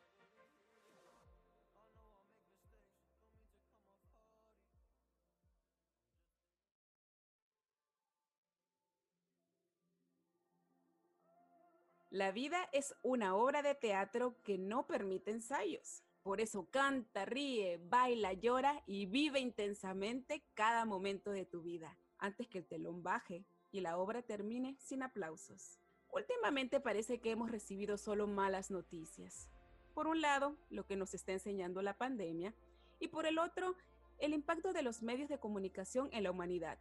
[12.22, 16.04] La vida es una obra de teatro que no permite ensayos.
[16.22, 22.48] Por eso canta, ríe, baila, llora y vive intensamente cada momento de tu vida, antes
[22.48, 25.80] que el telón baje y la obra termine sin aplausos.
[26.12, 29.50] Últimamente parece que hemos recibido solo malas noticias.
[29.96, 32.54] Por un lado, lo que nos está enseñando la pandemia,
[33.00, 33.76] y por el otro,
[34.20, 36.78] el impacto de los medios de comunicación en la humanidad.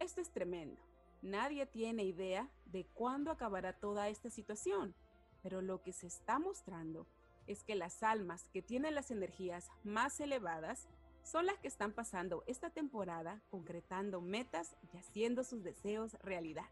[0.00, 0.91] Esto es tremendo.
[1.22, 4.92] Nadie tiene idea de cuándo acabará toda esta situación,
[5.40, 7.06] pero lo que se está mostrando
[7.46, 10.88] es que las almas que tienen las energías más elevadas
[11.22, 16.66] son las que están pasando esta temporada concretando metas y haciendo sus deseos realidad.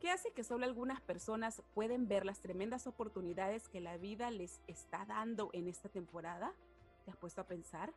[0.00, 4.60] ¿Qué hace que solo algunas personas pueden ver las tremendas oportunidades que la vida les
[4.66, 6.52] está dando en esta temporada?
[7.04, 7.94] ¿Te has puesto a pensar?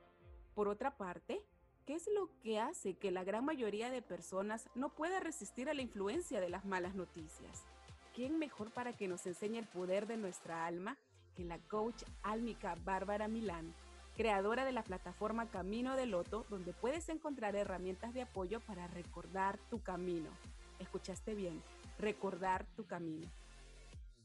[0.53, 1.43] Por otra parte,
[1.89, 5.73] ¿Qué es lo que hace que la gran mayoría de personas no pueda resistir a
[5.73, 7.65] la influencia de las malas noticias?
[8.13, 10.97] ¿Quién mejor para que nos enseñe el poder de nuestra alma
[11.35, 13.73] que la coach álmica Bárbara Milán,
[14.15, 19.57] creadora de la plataforma Camino de Loto, donde puedes encontrar herramientas de apoyo para recordar
[19.71, 20.29] tu camino?
[20.77, 21.59] Escuchaste bien,
[21.97, 23.27] recordar tu camino.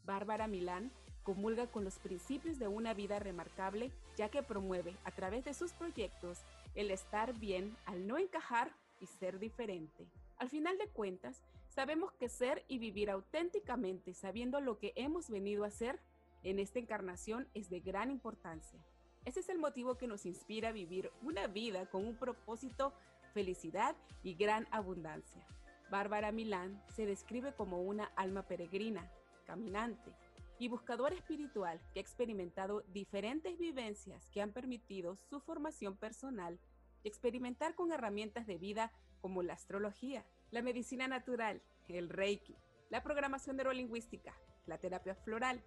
[0.04, 0.90] Bárbara Milán
[1.22, 5.72] comulga con los principios de una vida remarcable, ya que promueve a través de sus
[5.72, 6.40] proyectos
[6.74, 10.06] el estar bien al no encajar y ser diferente.
[10.38, 15.64] Al final de cuentas, sabemos que ser y vivir auténticamente sabiendo lo que hemos venido
[15.64, 16.00] a hacer
[16.42, 18.78] en esta encarnación es de gran importancia.
[19.24, 22.92] Ese es el motivo que nos inspira a vivir una vida con un propósito,
[23.32, 25.46] felicidad y gran abundancia.
[25.90, 29.10] Bárbara Milán se describe como una alma peregrina,
[29.46, 30.12] caminante
[30.58, 36.58] y buscadora espiritual que ha experimentado diferentes vivencias que han permitido su formación personal
[37.02, 42.56] y experimentar con herramientas de vida como la astrología, la medicina natural, el reiki,
[42.90, 44.34] la programación neurolingüística,
[44.66, 45.60] la terapia floral,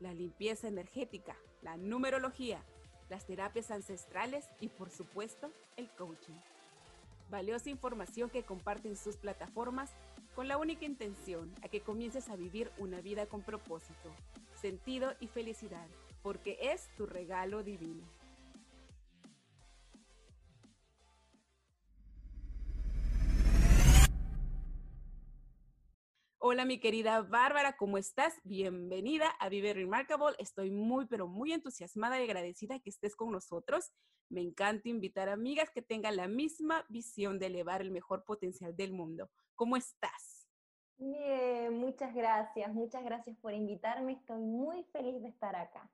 [0.00, 2.62] la limpieza energética, la numerología,
[3.08, 6.34] las terapias ancestrales y por supuesto el coaching.
[7.30, 9.90] Valiosa información que comparten sus plataformas
[10.40, 14.10] con la única intención a que comiences a vivir una vida con propósito,
[14.54, 15.86] sentido y felicidad,
[16.22, 18.08] porque es tu regalo divino.
[26.38, 28.32] Hola mi querida Bárbara, ¿cómo estás?
[28.42, 30.36] Bienvenida a Vive Remarkable.
[30.38, 33.92] Estoy muy, pero muy entusiasmada y agradecida que estés con nosotros.
[34.30, 38.74] Me encanta invitar a amigas que tengan la misma visión de elevar el mejor potencial
[38.74, 39.28] del mundo.
[39.60, 40.48] ¿Cómo estás?
[40.96, 42.72] Bien, muchas gracias.
[42.72, 44.12] Muchas gracias por invitarme.
[44.12, 45.92] Estoy muy feliz de estar acá.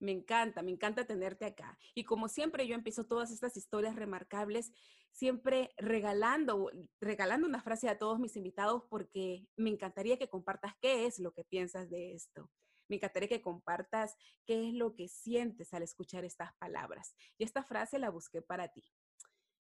[0.00, 1.78] Me encanta, me encanta tenerte acá.
[1.94, 4.72] Y como siempre, yo empiezo todas estas historias remarcables
[5.12, 11.06] siempre regalando, regalando una frase a todos mis invitados porque me encantaría que compartas qué
[11.06, 12.50] es lo que piensas de esto.
[12.88, 17.14] Me encantaría que compartas qué es lo que sientes al escuchar estas palabras.
[17.38, 18.82] Y esta frase la busqué para ti.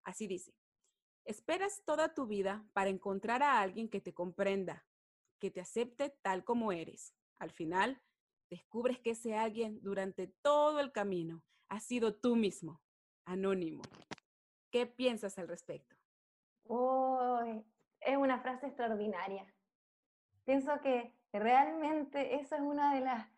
[0.03, 0.55] Así dice,
[1.25, 4.85] esperas toda tu vida para encontrar a alguien que te comprenda,
[5.39, 7.15] que te acepte tal como eres.
[7.37, 8.01] Al final,
[8.51, 12.81] descubres que ese alguien durante todo el camino ha sido tú mismo,
[13.25, 13.83] anónimo.
[14.71, 15.97] ¿Qué piensas al respecto?
[18.01, 19.47] es una frase extraordinaria.
[20.45, 23.29] Pienso que realmente esa es una de las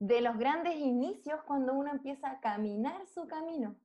[0.00, 3.76] de los grandes inicios cuando uno empieza a caminar su camino.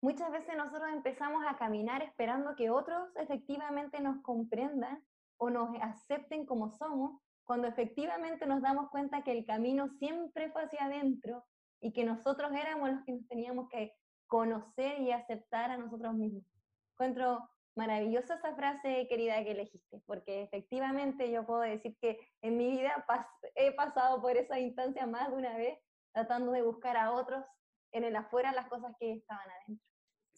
[0.00, 5.02] Muchas veces nosotros empezamos a caminar esperando que otros efectivamente nos comprendan
[5.38, 10.64] o nos acepten como somos, cuando efectivamente nos damos cuenta que el camino siempre fue
[10.64, 11.44] hacia adentro
[11.80, 13.92] y que nosotros éramos los que nos teníamos que
[14.28, 16.44] conocer y aceptar a nosotros mismos.
[16.92, 22.70] Encuentro maravillosa esa frase, querida, que elegiste, porque efectivamente yo puedo decir que en mi
[22.70, 23.04] vida
[23.54, 25.78] he pasado por esa instancia más de una vez,
[26.12, 27.44] tratando de buscar a otros
[27.92, 29.87] en el afuera las cosas que estaban adentro.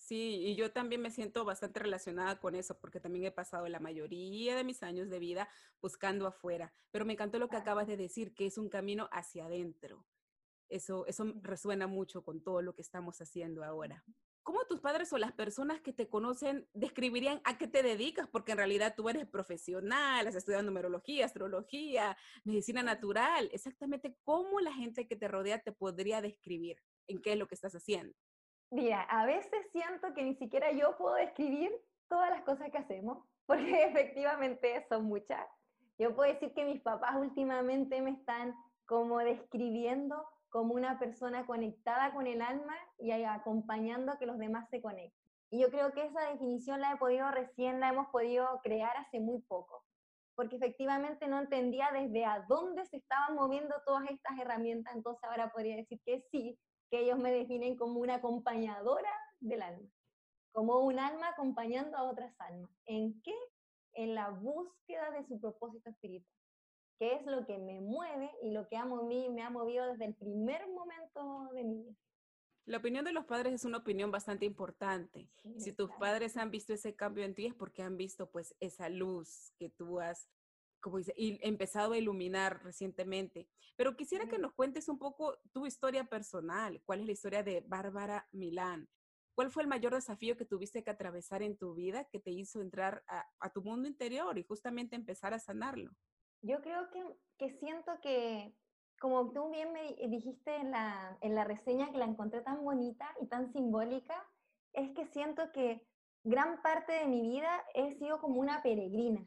[0.00, 3.80] Sí, y yo también me siento bastante relacionada con eso, porque también he pasado la
[3.80, 5.48] mayoría de mis años de vida
[5.80, 6.72] buscando afuera.
[6.90, 10.06] Pero me encantó lo que acabas de decir, que es un camino hacia adentro.
[10.70, 14.02] Eso, eso resuena mucho con todo lo que estamos haciendo ahora.
[14.42, 18.26] ¿Cómo tus padres o las personas que te conocen describirían a qué te dedicas?
[18.26, 23.50] Porque en realidad tú eres profesional, has estudiado numerología, astrología, medicina natural.
[23.52, 27.54] Exactamente cómo la gente que te rodea te podría describir en qué es lo que
[27.54, 28.16] estás haciendo.
[28.70, 31.72] Mira, a veces siento que ni siquiera yo puedo describir
[32.08, 35.46] todas las cosas que hacemos, porque efectivamente son muchas.
[35.98, 38.54] Yo puedo decir que mis papás últimamente me están
[38.86, 44.68] como describiendo como una persona conectada con el alma y acompañando a que los demás
[44.70, 45.20] se conecten.
[45.50, 49.20] Y yo creo que esa definición la he podido recién, la hemos podido crear hace
[49.20, 49.84] muy poco,
[50.36, 55.50] porque efectivamente no entendía desde a dónde se estaban moviendo todas estas herramientas, entonces ahora
[55.50, 56.58] podría decir que sí,
[56.90, 59.10] que ellos me definen como una acompañadora
[59.40, 59.88] del alma,
[60.52, 62.70] como un alma acompañando a otras almas.
[62.86, 63.34] ¿En qué?
[63.94, 66.36] En la búsqueda de su propósito espiritual,
[66.98, 69.86] que es lo que me mueve y lo que amo a mí, me ha movido
[69.86, 71.96] desde el primer momento de mi vida.
[72.66, 75.28] La opinión de los padres es una opinión bastante importante.
[75.58, 78.88] si tus padres han visto ese cambio en ti es porque han visto pues esa
[78.88, 80.28] luz que tú has
[80.80, 83.48] como dice, y empezado a iluminar recientemente.
[83.76, 86.82] Pero quisiera que nos cuentes un poco tu historia personal.
[86.84, 88.88] ¿Cuál es la historia de Bárbara Milán?
[89.34, 92.60] ¿Cuál fue el mayor desafío que tuviste que atravesar en tu vida que te hizo
[92.60, 95.92] entrar a, tu mundo interior y justamente empezar a sanarlo?
[96.42, 97.02] Yo creo que,
[97.38, 98.54] que, siento que,
[98.98, 103.14] como tú bien me dijiste en la, en la reseña que la encontré tan bonita
[103.20, 104.26] y tan simbólica,
[104.72, 105.86] es que siento que
[106.22, 109.24] gran parte de mi vida he sido como una peregrina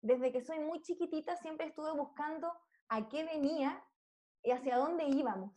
[0.00, 2.52] desde que soy muy chiquitita siempre estuve buscando
[2.88, 3.84] a qué venía
[4.42, 5.52] y hacia dónde íbamos.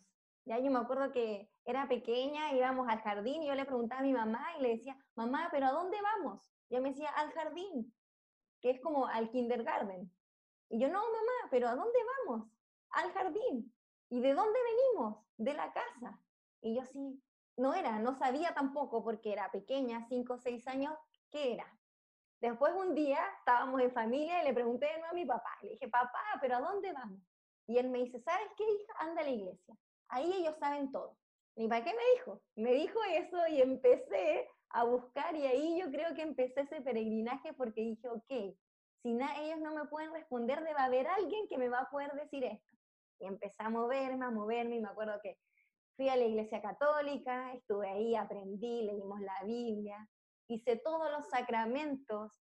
[0.45, 4.03] Ya yo me acuerdo que era pequeña, íbamos al jardín y yo le preguntaba a
[4.03, 6.49] mi mamá y le decía, mamá, ¿pero a dónde vamos?
[6.69, 7.93] Y ella me decía, al jardín,
[8.59, 10.11] que es como al kindergarten.
[10.69, 12.47] Y yo, no, mamá, ¿pero a dónde vamos?
[12.91, 13.73] Al jardín.
[14.09, 15.23] ¿Y de dónde venimos?
[15.37, 16.19] De la casa.
[16.61, 17.21] Y yo sí,
[17.57, 20.97] no era, no sabía tampoco porque era pequeña, cinco o seis años,
[21.29, 21.77] qué era.
[22.41, 25.57] Después un día estábamos en familia y le pregunté de nuevo a mi papá.
[25.61, 27.21] Le dije, papá, ¿pero a dónde vamos?
[27.67, 28.93] Y él me dice, ¿sabes qué, hija?
[28.97, 29.75] Anda a la iglesia.
[30.09, 31.15] Ahí ellos saben todo.
[31.55, 32.41] ¿Y para qué me dijo?
[32.55, 37.53] Me dijo eso y empecé a buscar y ahí yo creo que empecé ese peregrinaje
[37.53, 38.55] porque dije, ok,
[39.03, 42.43] si ellos no me pueden responder, debe haber alguien que me va a poder decir
[42.43, 42.77] esto.
[43.19, 45.37] Y empecé a moverme, a moverme y me acuerdo que
[45.95, 50.09] fui a la iglesia católica, estuve ahí, aprendí, leímos la Biblia,
[50.51, 52.39] hice todos los sacramentos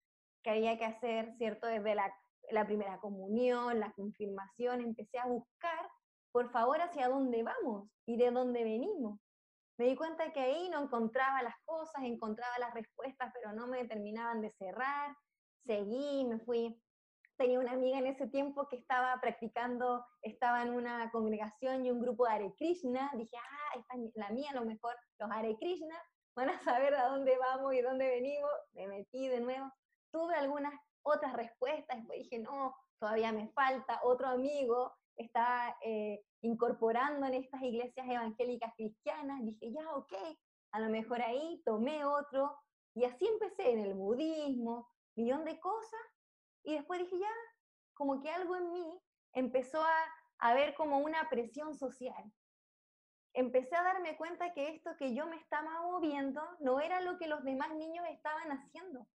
[0.44, 1.68] que había que hacer, ¿cierto?
[1.68, 2.14] Desde la,
[2.52, 5.90] la primera comunión, la confirmación, empecé a buscar,
[6.32, 9.20] por favor, hacia dónde vamos y de dónde venimos.
[9.78, 13.86] Me di cuenta que ahí no encontraba las cosas, encontraba las respuestas, pero no me
[13.86, 15.16] terminaban de cerrar.
[15.66, 16.80] Seguí, me fui.
[17.38, 22.00] Tenía una amiga en ese tiempo que estaba practicando, estaba en una congregación y un
[22.00, 23.12] grupo de Hare Krishna.
[23.16, 25.96] Dije, ah, esta es la mía, a lo mejor los Hare Krishna
[26.36, 28.52] van a saber a dónde vamos y dónde venimos.
[28.74, 29.72] Me metí de nuevo.
[30.12, 30.74] Tuve algunas
[31.04, 34.00] otras respuestas, y dije, no, todavía me falta.
[34.04, 39.44] Otro amigo está eh, incorporando en estas iglesias evangélicas cristianas.
[39.44, 40.14] Dije, ya, ok,
[40.72, 42.58] a lo mejor ahí tomé otro.
[42.96, 46.02] Y así empecé en el budismo, millón de cosas.
[46.64, 47.32] Y después dije, ya,
[47.94, 49.02] como que algo en mí
[49.34, 49.98] empezó a,
[50.40, 52.32] a ver como una presión social
[53.34, 57.28] empecé a darme cuenta que esto que yo me estaba moviendo no era lo que
[57.28, 59.08] los demás niños estaban haciendo.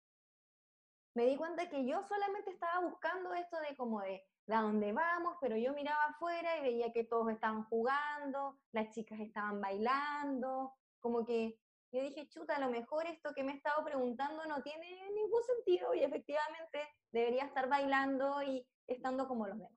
[1.14, 4.92] Me di cuenta que yo solamente estaba buscando esto de como de, de a dónde
[4.92, 10.74] vamos, pero yo miraba afuera y veía que todos estaban jugando, las chicas estaban bailando,
[11.00, 11.58] como que
[11.90, 15.42] yo dije, chuta, a lo mejor esto que me he estado preguntando no tiene ningún
[15.42, 19.72] sentido y efectivamente debería estar bailando y estando como los demás.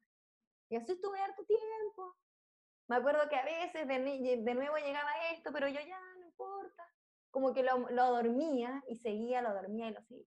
[0.69, 2.15] Y así estuve harto tiempo,
[2.91, 6.83] me acuerdo que a veces de, nuevo llegaba esto, pero yo ya no importa.
[7.29, 10.27] Como que lo, lo dormía y seguía, lo dormía y lo seguía.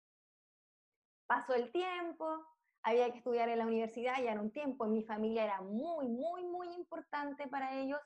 [1.26, 2.46] Pasó el tiempo,
[2.84, 6.06] había que estudiar en la universidad, ya era un tiempo, en mi familia era muy,
[6.06, 7.98] muy, muy importante para ellos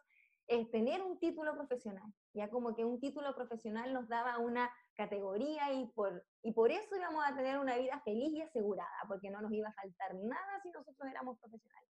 [0.46, 2.10] es tener un título profesional.
[2.32, 6.96] Ya como que un título profesional nos daba una categoría y por, y por eso
[6.96, 10.60] íbamos a tener una vida feliz y asegurada, porque no nos iba a faltar nada
[10.62, 11.90] si nosotros éramos profesionales.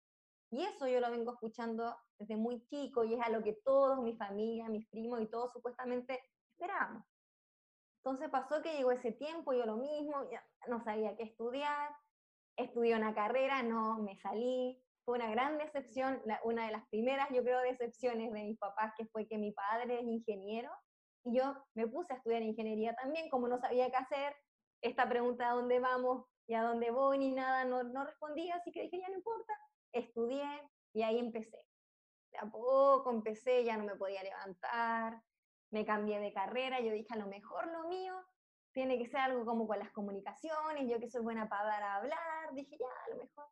[0.50, 4.00] Y eso yo lo vengo escuchando desde muy chico y es a lo que todos,
[4.02, 6.20] mi familia, mis primos y todos supuestamente
[6.52, 7.04] esperábamos.
[8.04, 11.90] Entonces pasó que llegó ese tiempo, yo lo mismo, ya no sabía qué estudiar,
[12.56, 17.42] estudié una carrera, no, me salí, fue una gran decepción, una de las primeras, yo
[17.42, 20.70] creo, decepciones de mis papás, que fue que mi padre es ingeniero,
[21.24, 24.36] y yo me puse a estudiar ingeniería también, como no sabía qué hacer,
[24.82, 26.26] esta pregunta, ¿a dónde vamos?
[26.46, 29.52] y a dónde voy, ni nada, no, no respondía, así que dije, ya no importa,
[29.98, 30.46] estudié,
[30.92, 31.58] y ahí empecé.
[32.32, 35.22] De a poco empecé, ya no me podía levantar,
[35.70, 38.14] me cambié de carrera, yo dije, a lo mejor lo mío
[38.72, 42.76] tiene que ser algo como con las comunicaciones, yo que soy buena para hablar, dije,
[42.78, 43.46] ya, a lo mejor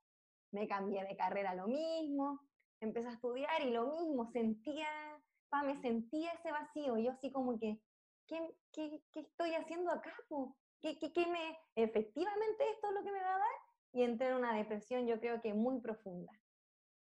[0.52, 2.40] me cambié de carrera lo mismo,
[2.80, 4.86] empecé a estudiar y lo mismo, sentía,
[5.48, 7.80] pa, me sentía ese vacío, yo así como que,
[8.26, 8.38] ¿qué,
[8.72, 10.14] qué, qué estoy haciendo acá?
[10.80, 13.63] ¿Qué, qué, ¿Qué, me, efectivamente esto es lo que me va a dar?
[13.94, 16.32] Y entré en una depresión yo creo que muy profunda.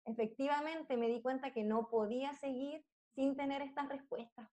[0.05, 4.49] Efectivamente me di cuenta que no podía seguir sin tener estas respuestas.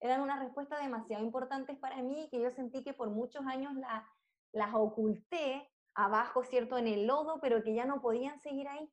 [0.00, 4.08] Eran unas respuestas demasiado importantes para mí que yo sentí que por muchos años la,
[4.52, 6.78] las oculté abajo, ¿cierto?
[6.78, 8.88] En el lodo, pero que ya no podían seguir ahí.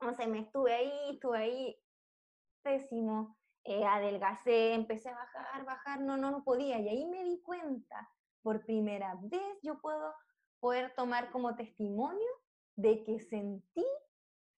[0.00, 1.76] Entonces me estuve ahí, estuve ahí,
[2.62, 6.78] pésimo, eh, adelgacé, empecé a bajar, bajar, no, no, no podía.
[6.78, 8.08] Y ahí me di cuenta,
[8.42, 10.14] por primera vez yo puedo
[10.64, 12.30] poder tomar como testimonio
[12.74, 13.84] de que sentí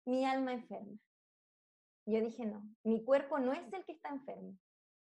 [0.06, 0.96] mi alma enferma.
[2.06, 4.56] Yo dije, no, mi cuerpo no es el que está enfermo.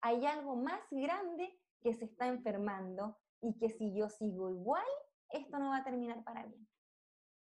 [0.02, 4.88] Hay algo más grande que se está enfermando y que si yo sigo igual,
[5.30, 6.68] esto no va a terminar para bien.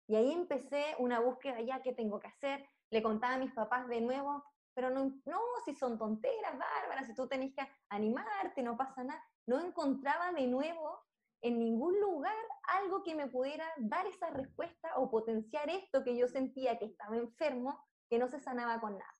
[0.08, 2.68] Y ahí empecé una búsqueda ya que tengo que hacer.
[2.90, 4.42] Le contaba a mis papás de nuevo,
[4.74, 9.22] pero no, no, si son tonteras, bárbaras, si tú tenés que animarte, no pasa nada.
[9.46, 11.06] No encontraba de nuevo
[11.46, 12.34] en ningún lugar
[12.80, 17.16] algo que me pudiera dar esa respuesta o potenciar esto que yo sentía que estaba
[17.16, 17.78] enfermo,
[18.10, 19.14] que no se sanaba con nada.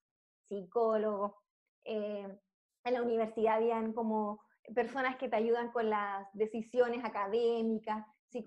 [0.49, 1.37] Psicólogo,
[1.85, 2.27] eh,
[2.85, 4.43] en la universidad habían como
[4.75, 8.05] personas que te ayudan con las decisiones académicas,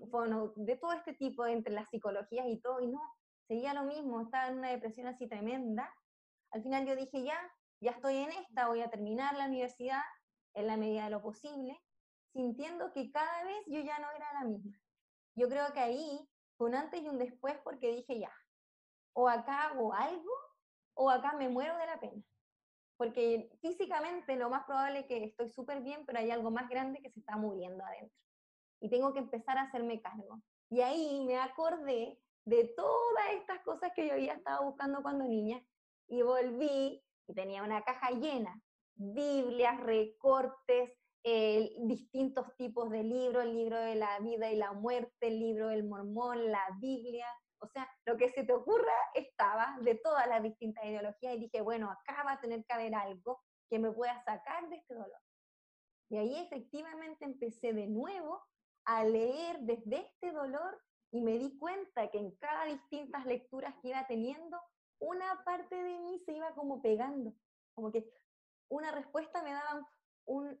[0.08, 3.00] bueno, de todo este tipo, entre las psicologías y todo, y no,
[3.48, 5.92] seguía lo mismo, estaba en una depresión así tremenda.
[6.50, 7.38] Al final yo dije, ya,
[7.80, 10.02] ya estoy en esta, voy a terminar la universidad
[10.54, 11.80] en la medida de lo posible,
[12.32, 14.78] sintiendo que cada vez yo ya no era la misma.
[15.34, 18.32] Yo creo que ahí fue un antes y un después porque dije, ya,
[19.12, 20.32] o acá hago algo,
[20.94, 22.22] o acá me muero de la pena.
[22.96, 27.00] Porque físicamente lo más probable es que estoy súper bien, pero hay algo más grande
[27.00, 28.20] que se está muriendo adentro
[28.80, 30.40] y tengo que empezar a hacerme cargo.
[30.70, 35.62] Y ahí me acordé de todas estas cosas que yo había estado buscando cuando niña
[36.08, 38.60] y volví y tenía una caja llena,
[38.94, 45.28] Biblias, recortes, eh, distintos tipos de libros, el libro de la vida y la muerte,
[45.28, 47.26] el libro del mormón, la Biblia,
[47.60, 51.60] o sea, lo que se te ocurra estaba de todas las distintas ideologías y dije,
[51.60, 55.20] bueno, acá va a tener que haber algo que me pueda sacar de este dolor.
[56.10, 58.42] Y ahí efectivamente empecé de nuevo
[58.84, 60.80] a leer desde este dolor
[61.12, 64.58] y me di cuenta que en cada distintas lecturas que iba teniendo,
[64.98, 67.34] una parte de mí se iba como pegando,
[67.74, 68.10] como que
[68.68, 69.86] una respuesta me daba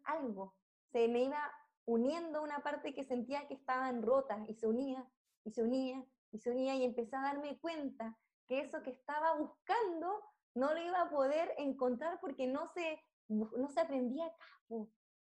[0.04, 0.54] algo,
[0.92, 1.52] se me iba
[1.86, 5.04] uniendo una parte que sentía que estaban rotas y se unía
[5.44, 9.34] y se unía y se unía y empecé a darme cuenta que eso que estaba
[9.36, 10.20] buscando
[10.54, 14.46] no lo iba a poder encontrar porque no se, no se aprendía acá,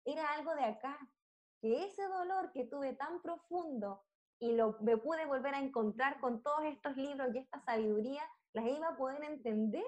[0.05, 0.99] era algo de acá,
[1.61, 4.05] que ese dolor que tuve tan profundo
[4.39, 8.23] y lo, me pude volver a encontrar con todos estos libros y esta sabiduría,
[8.53, 9.85] las iba a poder entender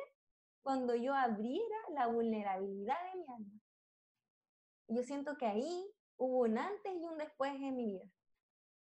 [0.62, 3.55] cuando yo abriera la vulnerabilidad de mi alma.
[4.88, 8.05] Yo siento que ahí hubo un antes y un después en mi vida,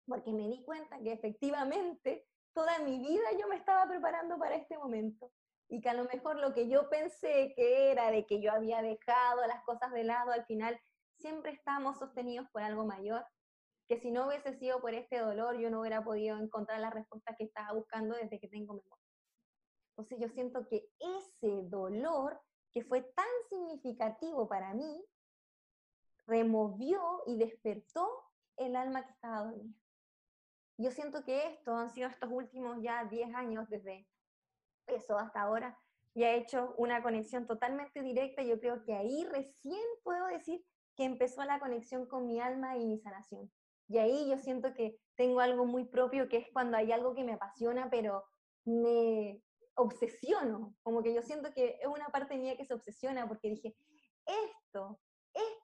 [0.07, 4.77] porque me di cuenta que efectivamente toda mi vida yo me estaba preparando para este
[4.77, 5.31] momento
[5.69, 8.81] y que a lo mejor lo que yo pensé que era de que yo había
[8.81, 10.79] dejado las cosas de lado, al final
[11.17, 13.25] siempre estamos sostenidos por algo mayor,
[13.87, 17.35] que si no hubiese sido por este dolor, yo no hubiera podido encontrar la respuesta
[17.35, 19.05] que estaba buscando desde que tengo memoria.
[19.91, 22.41] Entonces yo siento que ese dolor,
[22.73, 25.03] que fue tan significativo para mí,
[26.27, 28.09] removió y despertó
[28.57, 29.79] el alma que estaba dormida.
[30.77, 34.07] Yo siento que esto han sido estos últimos ya 10 años desde
[34.87, 35.77] eso hasta ahora,
[36.13, 38.41] y ha hecho una conexión totalmente directa.
[38.41, 40.65] Yo creo que ahí recién puedo decir
[40.95, 43.51] que empezó la conexión con mi alma y mi sanación.
[43.87, 47.23] Y ahí yo siento que tengo algo muy propio, que es cuando hay algo que
[47.23, 48.23] me apasiona, pero
[48.63, 49.41] me
[49.75, 53.75] obsesiono, como que yo siento que es una parte mía que se obsesiona porque dije,
[54.25, 54.99] esto,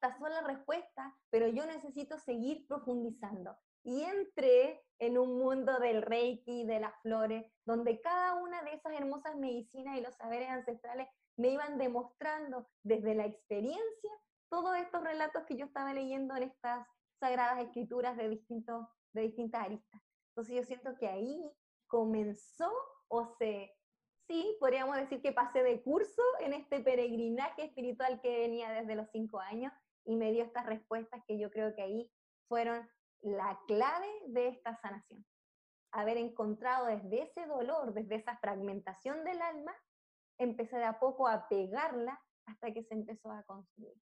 [0.02, 3.56] estas son las respuestas, pero yo necesito seguir profundizando.
[3.84, 8.94] Y entré en un mundo del reiki, de las flores, donde cada una de esas
[8.94, 14.12] hermosas medicinas y los saberes ancestrales me iban demostrando desde la experiencia
[14.50, 16.88] todos estos relatos que yo estaba leyendo en estas
[17.20, 20.02] sagradas escrituras de, distintos, de distintas aristas.
[20.30, 21.48] Entonces yo siento que ahí
[21.86, 22.72] comenzó
[23.08, 23.72] o se,
[24.28, 29.08] sí, podríamos decir que pasé de curso en este peregrinaje espiritual que venía desde los
[29.12, 29.72] cinco años
[30.06, 32.12] y me dio estas respuestas que yo creo que ahí
[32.48, 32.90] fueron
[33.22, 35.26] la clave de esta sanación.
[35.92, 39.74] Haber encontrado desde ese dolor, desde esa fragmentación del alma,
[40.38, 43.96] empecé de a poco a pegarla hasta que se empezó a construir.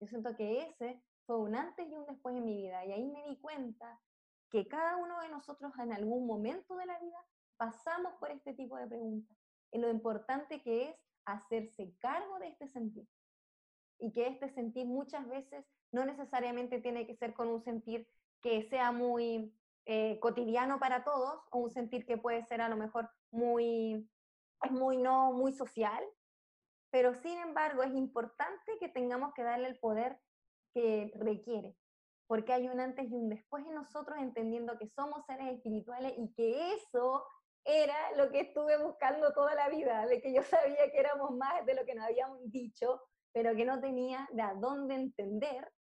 [0.00, 3.06] Yo siento que ese fue un antes y un después en mi vida y ahí
[3.06, 4.00] me di cuenta
[4.50, 7.18] que cada uno de nosotros en algún momento de la vida
[7.56, 9.36] pasamos por este tipo de preguntas.
[9.72, 13.08] Y lo importante que es hacerse cargo de este sentir.
[14.02, 18.08] Y que este sentir muchas veces no necesariamente tiene que ser con un sentir
[18.42, 19.54] que sea muy
[19.86, 24.08] eh, cotidiano para todos o un sentir que puede ser a lo mejor muy,
[24.70, 26.04] muy no muy social,
[26.90, 30.18] pero sin embargo es importante que tengamos que darle el poder
[30.74, 31.76] que requiere,
[32.26, 36.32] porque hay un antes y un después en nosotros entendiendo que somos seres espirituales y
[36.34, 37.24] que eso
[37.64, 41.64] era lo que estuve buscando toda la vida, de que yo sabía que éramos más
[41.64, 43.00] de lo que nos habíamos dicho,
[43.32, 45.72] pero que no tenía de a dónde entender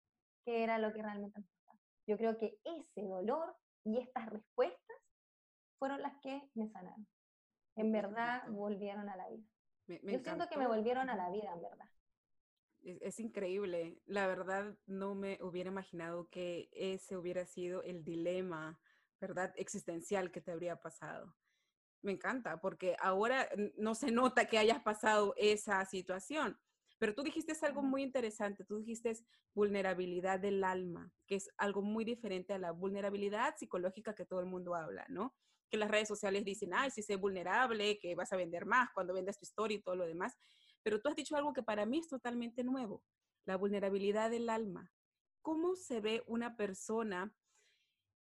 [0.46, 1.80] qué era lo que realmente importaba.
[2.08, 4.98] Yo creo que ese dolor y estas respuestas
[5.80, 7.08] fueron las que me sanaron.
[7.76, 9.48] En verdad volvieron a la vida.
[9.88, 11.90] yo siento que me volvieron a la vida, en verdad.
[12.84, 14.02] Es, increíble.
[14.06, 18.80] La verdad, no me hubiera imaginado que ese hubiera sido el dilema,
[19.20, 19.54] ¿verdad?
[19.56, 21.36] Existencial que te habría pasado.
[22.02, 26.60] Me encanta, porque ahora no se nota que hayas pasado esa situación.
[27.02, 29.12] Pero tú dijiste algo muy interesante, tú dijiste
[29.56, 34.46] vulnerabilidad del alma, que es algo muy diferente a la vulnerabilidad psicológica que todo el
[34.46, 35.34] mundo habla, ¿no?
[35.72, 39.16] Que las redes sociales dicen, ay, si sé vulnerable, que vas a vender más cuando
[39.16, 40.38] vendas tu historia y todo lo demás.
[40.84, 43.04] Pero tú has dicho algo que para mí es totalmente nuevo,
[43.46, 44.94] la vulnerabilidad del alma.
[45.42, 47.34] ¿Cómo se ve una persona?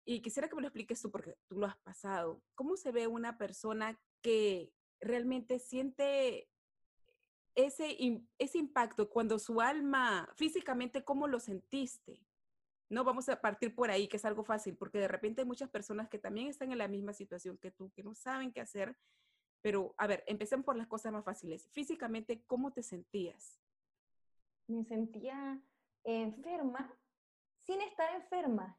[0.05, 2.41] Y quisiera que me lo expliques tú porque tú lo has pasado.
[2.55, 6.47] ¿Cómo se ve una persona que realmente siente
[7.55, 7.97] ese,
[8.38, 12.19] ese impacto cuando su alma, físicamente, cómo lo sentiste?
[12.89, 15.69] No vamos a partir por ahí, que es algo fácil, porque de repente hay muchas
[15.69, 18.97] personas que también están en la misma situación que tú, que no saben qué hacer
[19.62, 21.67] pero, a ver, empecemos por las cosas más fáciles.
[21.71, 23.59] Físicamente, ¿cómo te sentías?
[24.67, 25.59] Me sentía
[26.03, 26.93] enferma
[27.62, 28.77] sin estar enferma.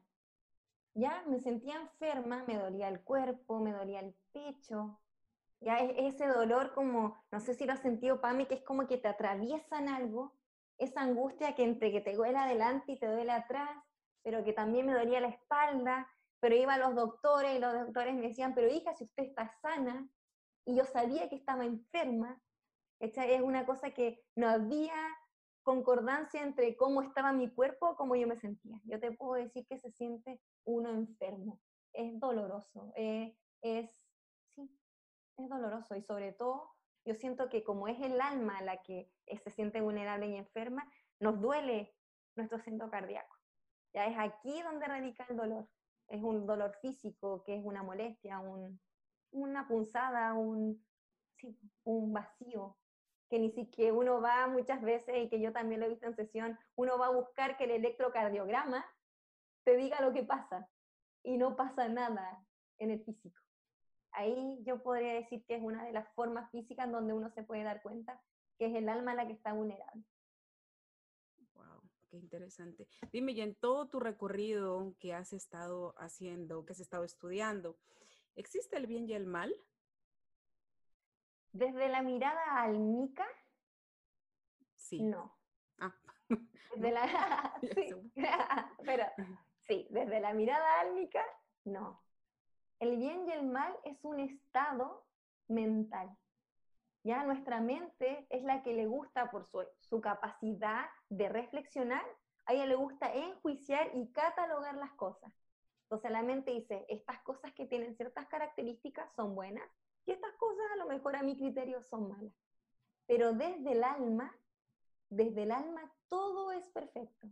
[0.93, 4.99] Ya me sentía enferma, me dolía el cuerpo, me dolía el pecho.
[5.61, 8.97] Ya ese dolor como, no sé si lo has sentido, Pami, que es como que
[8.97, 10.33] te atraviesan algo,
[10.77, 13.69] esa angustia que entre que te duele adelante y te duele atrás,
[14.23, 18.15] pero que también me dolía la espalda, pero iba a los doctores y los doctores
[18.15, 20.09] me decían, pero hija, si usted está sana,
[20.65, 22.41] y yo sabía que estaba enferma,
[22.99, 24.93] es una cosa que no había
[25.63, 28.79] concordancia entre cómo estaba mi cuerpo o cómo yo me sentía.
[28.85, 31.59] Yo te puedo decir que se siente uno enfermo,
[31.93, 34.00] es doloroso, eh, es,
[35.43, 36.71] es doloroso y sobre todo
[37.05, 40.89] yo siento que como es el alma la que eh, se siente vulnerable y enferma,
[41.19, 41.95] nos duele
[42.35, 43.35] nuestro centro cardíaco.
[43.93, 45.67] Ya es aquí donde radica el dolor.
[46.07, 48.79] Es un dolor físico, que es una molestia, un,
[49.31, 50.85] una punzada, un,
[51.83, 52.77] un vacío,
[53.29, 56.15] que ni siquiera uno va muchas veces, y que yo también lo he visto en
[56.15, 58.85] sesión, uno va a buscar que el electrocardiograma
[59.63, 60.69] te diga lo que pasa,
[61.23, 62.45] y no pasa nada
[62.77, 63.41] en el físico.
[64.13, 67.63] Ahí yo podría decir que es una de las formas físicas donde uno se puede
[67.63, 68.21] dar cuenta
[68.57, 70.03] que es el alma la que está vulnerable.
[71.53, 72.87] Wow, qué interesante.
[73.11, 77.77] Dime, y en todo tu recorrido que has estado haciendo, que has estado estudiando,
[78.35, 79.53] ¿Existe el bien y el mal?
[81.51, 83.27] Desde la mirada almica,
[84.75, 85.03] sí.
[85.03, 85.37] No.
[85.79, 85.95] Ah.
[86.75, 87.89] Desde la, sí,
[88.85, 89.03] pero
[89.59, 91.21] sí, desde la mirada álmica,
[91.65, 92.01] no.
[92.81, 95.05] El bien y el mal es un estado
[95.47, 96.09] mental.
[97.03, 102.03] Ya nuestra mente es la que le gusta por su, su capacidad de reflexionar,
[102.47, 105.31] a ella le gusta enjuiciar y catalogar las cosas.
[105.83, 109.69] Entonces la mente dice, estas cosas que tienen ciertas características son buenas
[110.07, 112.33] y estas cosas a lo mejor a mi criterio son malas.
[113.05, 114.35] Pero desde el alma,
[115.07, 117.27] desde el alma todo es perfecto.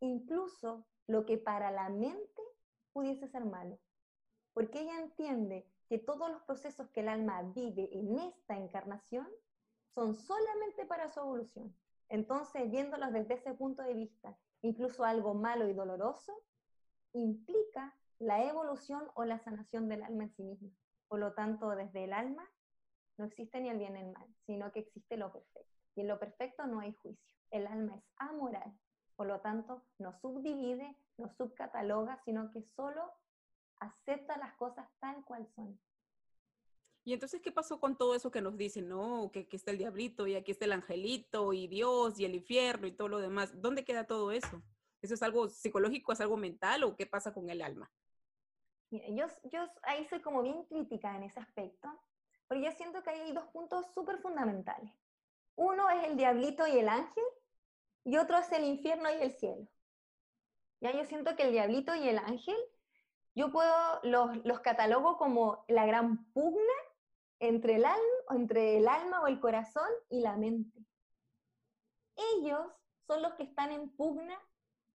[0.00, 2.42] Incluso lo que para la mente
[2.94, 3.78] pudiese ser malo,
[4.54, 9.28] porque ella entiende que todos los procesos que el alma vive en esta encarnación
[9.88, 11.76] son solamente para su evolución.
[12.08, 16.32] Entonces, viéndolos desde ese punto de vista, incluso algo malo y doloroso,
[17.12, 20.70] implica la evolución o la sanación del alma en sí misma.
[21.08, 22.48] Por lo tanto, desde el alma
[23.16, 25.74] no existe ni el bien ni el mal, sino que existe lo perfecto.
[25.94, 27.34] Y en lo perfecto no hay juicio.
[27.50, 28.72] El alma es amoral.
[29.16, 33.12] Por lo tanto, no subdivide, no subcataloga, sino que solo
[33.80, 35.78] acepta las cosas tal cual son.
[37.04, 38.88] Y entonces, ¿qué pasó con todo eso que nos dicen?
[38.88, 42.34] No, que aquí está el diablito y aquí está el angelito y Dios y el
[42.34, 43.60] infierno y todo lo demás.
[43.60, 44.62] ¿Dónde queda todo eso?
[45.02, 47.90] ¿Eso es algo psicológico, es algo mental o qué pasa con el alma?
[48.90, 51.88] yo, yo ahí soy como bien crítica en ese aspecto,
[52.46, 54.90] porque yo siento que hay dos puntos súper fundamentales.
[55.56, 57.24] Uno es el diablito y el ángel,
[58.04, 59.66] y otro es el infierno y el cielo.
[60.80, 62.56] Ya yo siento que el diablito y el ángel,
[63.34, 66.72] yo puedo, los, los catalogo como la gran pugna
[67.40, 70.78] entre el, alma, entre el alma o el corazón y la mente.
[72.36, 72.66] Ellos
[73.06, 74.40] son los que están en pugna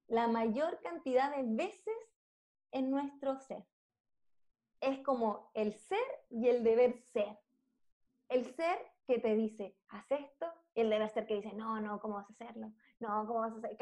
[0.06, 1.94] la mayor cantidad de veces
[2.72, 3.64] en nuestro ser.
[4.80, 7.38] Es como el ser y el deber ser.
[8.28, 12.00] El ser que te dice, haz esto, y el deber ser que dice, no, no,
[12.00, 12.72] ¿cómo vas a hacerlo?
[13.00, 13.76] No, ¿cómo vas a hacer?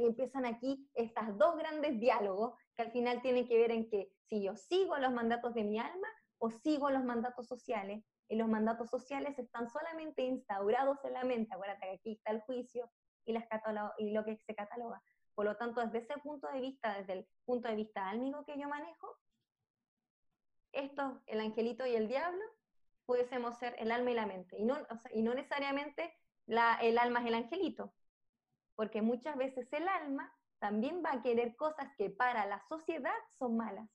[0.00, 4.10] Y empiezan aquí estas dos grandes diálogos que al final tienen que ver en que
[4.28, 8.48] si yo sigo los mandatos de mi alma o sigo los mandatos sociales, y los
[8.48, 12.90] mandatos sociales están solamente instaurados en la mente, acuérdate que aquí está el juicio
[13.24, 13.44] y, las
[13.98, 15.02] y lo que se cataloga.
[15.34, 18.58] Por lo tanto, desde ese punto de vista, desde el punto de vista álmico que
[18.58, 19.18] yo manejo,
[20.72, 22.42] esto, el angelito y el diablo,
[23.06, 24.56] pudiésemos ser el alma y la mente.
[24.58, 24.76] Y no,
[25.12, 26.14] y no necesariamente
[26.46, 27.94] el alma es el angelito,
[28.74, 33.56] porque muchas veces el alma también va a querer cosas que para la sociedad son
[33.56, 33.88] malas.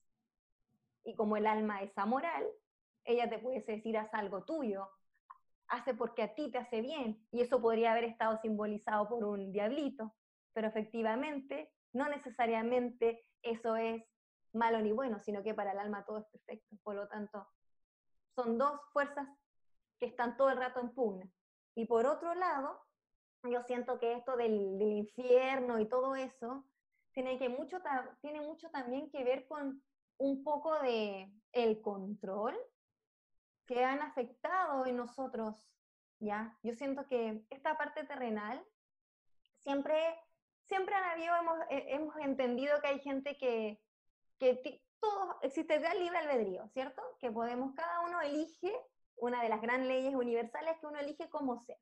[1.04, 2.48] Y como el alma es amoral,
[3.04, 4.89] ella te puede decir, haz algo tuyo,
[5.67, 9.52] hace porque a ti te hace bien, y eso podría haber estado simbolizado por un
[9.52, 10.15] diablito,
[10.54, 14.04] pero efectivamente no necesariamente eso es
[14.54, 16.76] malo ni bueno, sino que para el alma todo es perfecto.
[16.84, 17.48] Por lo tanto,
[18.36, 19.28] son dos fuerzas
[20.00, 21.30] que están todo el rato en pugna.
[21.76, 22.82] Y por otro lado,
[23.44, 26.65] yo siento que esto del, infierno y todo eso
[27.12, 27.82] tiene, que mucho,
[28.22, 29.82] tiene mucho también que ver con
[30.18, 32.58] un poco de el control
[33.65, 35.72] que han afectado en nosotros,
[36.20, 36.58] ¿ya?
[36.63, 38.63] Yo siento que esta parte terrenal
[39.60, 39.96] siempre,
[40.63, 43.82] siempre han habido, hemos, hemos entendido que hay gente que,
[44.38, 47.02] que todo, existe el libre albedrío, ¿cierto?
[47.20, 48.74] Que podemos, cada uno elige
[49.18, 51.78] una de las grandes leyes universales que uno elige como ser.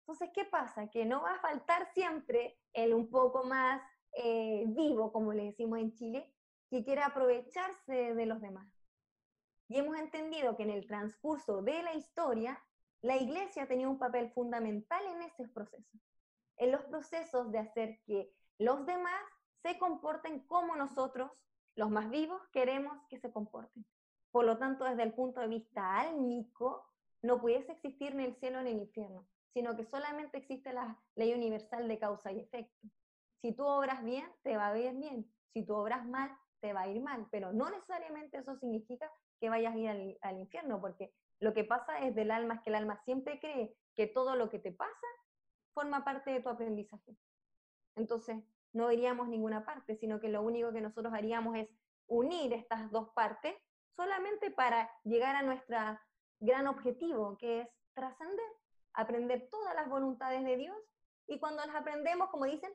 [0.00, 0.88] Entonces, ¿qué pasa?
[0.88, 5.78] Que no va a faltar siempre el un poco más eh, vivo, como le decimos
[5.78, 6.34] en Chile,
[6.70, 8.68] que quiere aprovecharse de los demás.
[9.68, 12.62] Y hemos entendido que en el transcurso de la historia,
[13.00, 15.98] la iglesia tenía un papel fundamental en ese proceso,
[16.56, 19.22] en los procesos de hacer que los demás
[19.62, 21.30] se comporten como nosotros
[21.76, 23.84] los más vivos queremos que se comporten.
[24.30, 26.90] Por lo tanto, desde el punto de vista álmico,
[27.22, 31.32] no pudiese existir ni el cielo ni el infierno, sino que solamente existe la ley
[31.32, 32.88] universal de causa y efecto.
[33.40, 35.30] Si tú obras bien, te va a ir bien.
[35.52, 37.26] Si tú obras mal, te va a ir mal.
[37.30, 39.10] Pero no necesariamente eso significa
[39.40, 42.70] que vayas a ir al, infierno, porque lo que pasa es del alma es que
[42.70, 45.06] el alma siempre cree que todo lo que te pasa
[45.74, 47.16] forma parte de tu aprendizaje.
[47.96, 48.42] Entonces,
[48.74, 51.68] no iríamos ninguna parte, sino que lo único que nosotros haríamos es
[52.06, 53.54] unir estas dos partes
[53.96, 55.78] solamente para llegar a nuestro
[56.40, 58.44] gran objetivo, que es trascender,
[58.92, 60.76] aprender todas las voluntades de Dios
[61.26, 62.72] y cuando las aprendemos, como dicen,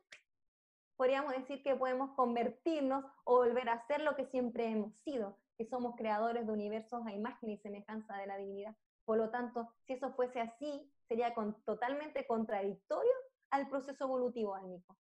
[0.96, 5.66] podríamos decir que podemos convertirnos o volver a ser lo que siempre hemos sido, que
[5.66, 8.76] somos creadores de universos a imagen y semejanza de la divinidad.
[9.04, 11.34] Por lo tanto, si eso fuese así, sería
[11.66, 13.12] totalmente contradictorio
[13.52, 14.96] al proceso evolutivo álmico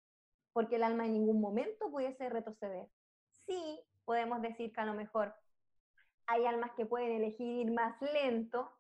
[0.57, 2.89] porque el alma en ningún momento pudiese retroceder.
[3.45, 5.35] Sí, podemos decir que a lo mejor
[6.27, 8.73] hay almas que pueden elegir ir más lento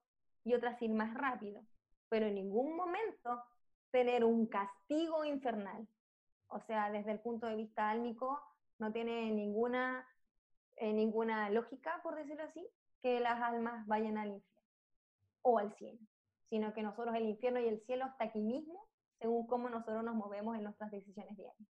[0.42, 1.60] y otras ir más rápido,
[2.08, 3.42] pero en ningún momento
[3.90, 5.86] tener un castigo infernal.
[6.46, 8.40] O sea, desde el punto de vista álmico,
[8.78, 10.08] no tiene ninguna,
[10.76, 12.66] eh, ninguna lógica, por decirlo así,
[13.02, 14.70] que las almas vayan al infierno
[15.42, 16.00] o al cielo,
[16.48, 20.14] sino que nosotros el infierno y el cielo hasta aquí mismo según cómo nosotros nos
[20.14, 21.68] movemos en nuestras decisiones diarias.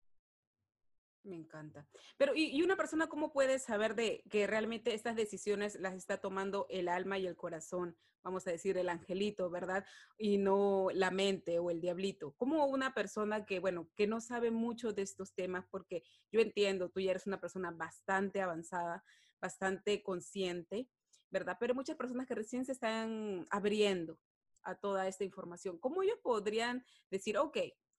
[1.26, 1.87] Me encanta.
[2.16, 6.66] Pero, ¿y, una persona cómo puede saber de que realmente estas decisiones las está tomando
[6.70, 7.96] el alma y el corazón?
[8.22, 9.85] Vamos a decir el angelito, ¿verdad?
[10.18, 12.35] Y no la mente o el diablito.
[12.37, 16.90] ¿Cómo una persona que, bueno, que no sabe mucho de estos temas, porque yo entiendo,
[16.90, 19.04] tú ya eres una persona bastante avanzada,
[19.40, 20.88] bastante consciente,
[21.30, 21.56] ¿verdad?
[21.59, 24.18] Pero muchas personas que recién se están abriendo
[24.66, 27.57] a toda esta información, ¿cómo ellos podrían decir, ok,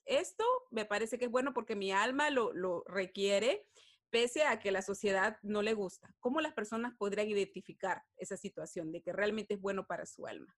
[0.08, 3.68] esto me parece que es bueno porque mi alma lo, requiere,
[4.10, 6.14] pese a que la sociedad no le gusta.
[6.20, 10.56] ¿Cómo las personas podrían identificar esa situación de que realmente es bueno para su alma?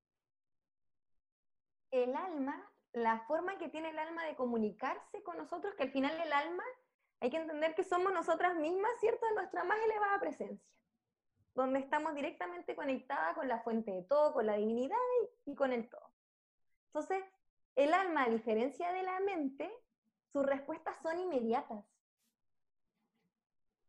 [1.92, 6.16] El alma, la forma que tiene el alma de comunicarse con nosotros, que al final
[6.22, 6.64] el alma,
[7.20, 9.26] hay que entender que somos nosotras mismas, ¿cierto?
[9.34, 10.70] Nuestra más elevada presencia,
[11.56, 14.98] donde estamos directamente conectadas con la fuente de todo, con la divinidad
[15.46, 16.12] y con el todo.
[16.88, 17.24] Entonces,
[17.76, 19.72] el alma, a diferencia de la mente,
[20.32, 21.86] sus respuestas son inmediatas.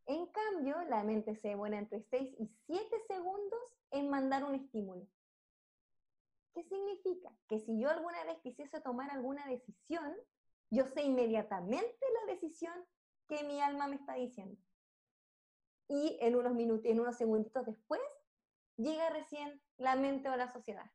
[0.07, 5.07] En cambio, la mente se demora entre 6 y 7 segundos en mandar un estímulo.
[6.53, 7.31] ¿Qué significa?
[7.49, 10.17] Que si yo alguna vez quisiese tomar alguna decisión,
[10.71, 12.75] yo sé inmediatamente la decisión
[13.29, 14.61] que mi alma me está diciendo.
[15.91, 18.01] Y en unos minutos, en unos segunditos después,
[18.77, 20.89] llega recién la mente o la sociedad.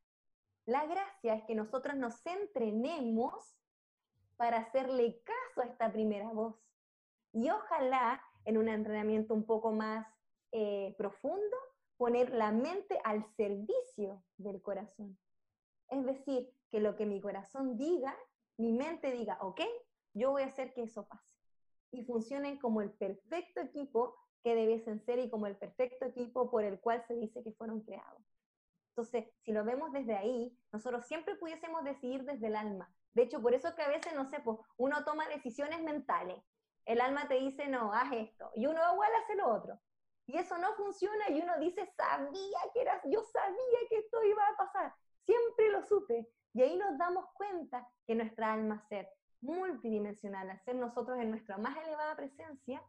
[0.66, 3.58] La gracia es que nosotros nos entrenemos
[4.38, 6.56] para hacerle caso a esta primera voz.
[7.34, 10.08] Y ojalá en un entrenamiento un poco más
[10.54, 11.58] eh, profundo,
[11.98, 15.20] poner la mente al servicio del corazón.
[15.90, 18.16] Es decir, que lo que mi corazón diga,
[18.56, 19.60] mi mente diga, ok,
[20.14, 21.36] yo voy a hacer que eso pase.
[21.92, 26.64] Y funcionen como el perfecto equipo que debiesen ser y como el perfecto equipo por
[26.64, 28.22] el cual se dice que fueron creados.
[28.90, 32.88] Entonces, si lo vemos desde ahí, nosotros siempre pudiésemos decidir desde el alma.
[33.16, 36.38] De hecho, por eso que a veces, no sé, pues, uno toma decisiones mentales.
[36.86, 38.52] El alma te dice, no, haz esto.
[38.54, 39.80] Y uno igual hace lo otro.
[40.28, 44.44] Y eso no funciona y uno dice, sabía que era, yo sabía que esto iba
[44.44, 44.94] a pasar.
[45.24, 46.30] Siempre lo supe.
[46.54, 49.10] Y ahí nos damos cuenta que nuestra alma ser
[49.42, 52.84] multidimensional, al ser nosotros en nuestra más elevada presencia,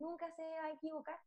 [0.00, 1.18] nunca se va a equivocar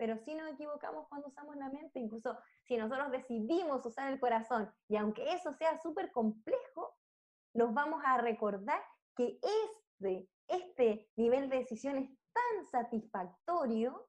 [0.00, 4.72] pero si nos equivocamos cuando usamos la mente, incluso si nosotros decidimos usar el corazón,
[4.88, 6.96] y aunque eso sea súper complejo,
[7.52, 8.82] nos vamos a recordar
[9.14, 9.38] que
[9.98, 14.08] este, este nivel de decisión es tan satisfactorio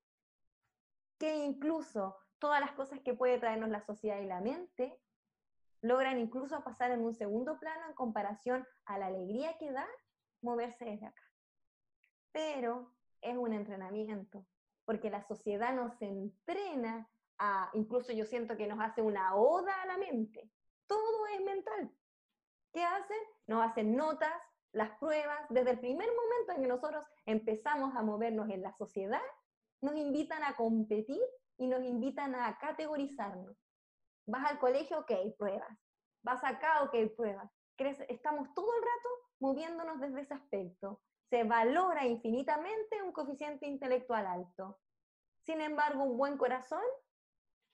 [1.20, 4.98] que incluso todas las cosas que puede traernos la sociedad y la mente
[5.82, 9.86] logran incluso pasar en un segundo plano en comparación a la alegría que da
[10.42, 11.24] moverse desde acá.
[12.32, 14.46] Pero es un entrenamiento,
[14.86, 19.86] porque la sociedad nos entrena a, incluso yo siento que nos hace una oda a
[19.86, 20.50] la mente.
[20.88, 21.92] Todo es mental.
[22.74, 23.18] ¿Qué hacen?
[23.48, 24.34] Nos hacen notas,
[24.72, 25.46] las pruebas.
[25.50, 29.22] Desde el primer momento en que nosotros empezamos a movernos en la sociedad,
[29.82, 31.22] nos invitan a competir
[31.58, 33.58] y nos invitan a categorizarnos.
[34.28, 35.78] Vas al colegio, ok, pruebas.
[36.24, 37.52] Vas acá, ok, pruebas.
[38.10, 44.82] Estamos todo el rato moviéndonos desde ese aspecto se valora infinitamente un coeficiente intelectual alto.
[45.46, 46.84] Sin embargo, un buen corazón,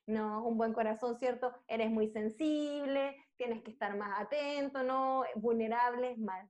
[0.08, 1.52] no, un buen corazón, ¿cierto?
[1.68, 5.24] Eres muy sensible, tienes que estar más atento, ¿no?
[5.36, 6.48] Vulnerable, mal.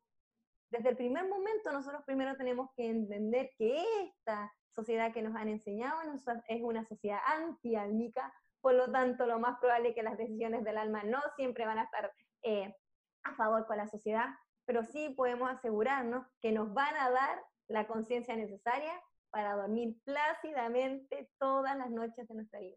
[0.69, 5.47] Desde el primer momento nosotros primero tenemos que entender que esta sociedad que nos han
[5.47, 6.01] enseñado
[6.49, 10.77] es una sociedad anti-álmica, por lo tanto lo más probable es que las decisiones del
[10.77, 12.11] alma no siempre van a estar
[12.43, 12.75] eh,
[13.23, 14.27] a favor con la sociedad,
[14.67, 18.91] pero sí podemos asegurarnos que nos van a dar la conciencia necesaria
[19.29, 22.75] para dormir plácidamente todas las noches de nuestra vida.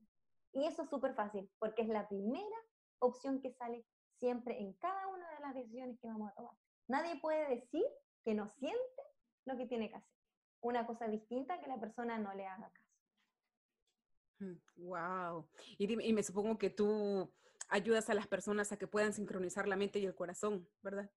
[0.52, 2.56] Y eso es súper fácil, porque es la primera
[3.00, 3.84] opción que sale
[4.18, 6.54] siempre en cada una de las decisiones que vamos a tomar.
[6.86, 7.84] Nadie puede decir
[8.24, 9.02] que no siente
[9.44, 10.14] lo que tiene que hacer.
[10.60, 12.90] Una cosa distinta que la persona no le haga caso.
[14.76, 15.42] Wow.
[15.42, 15.46] Mm,
[15.78, 17.32] y, y me supongo que tú
[17.68, 21.10] ayudas a las personas a que puedan sincronizar la mente y el corazón, ¿verdad?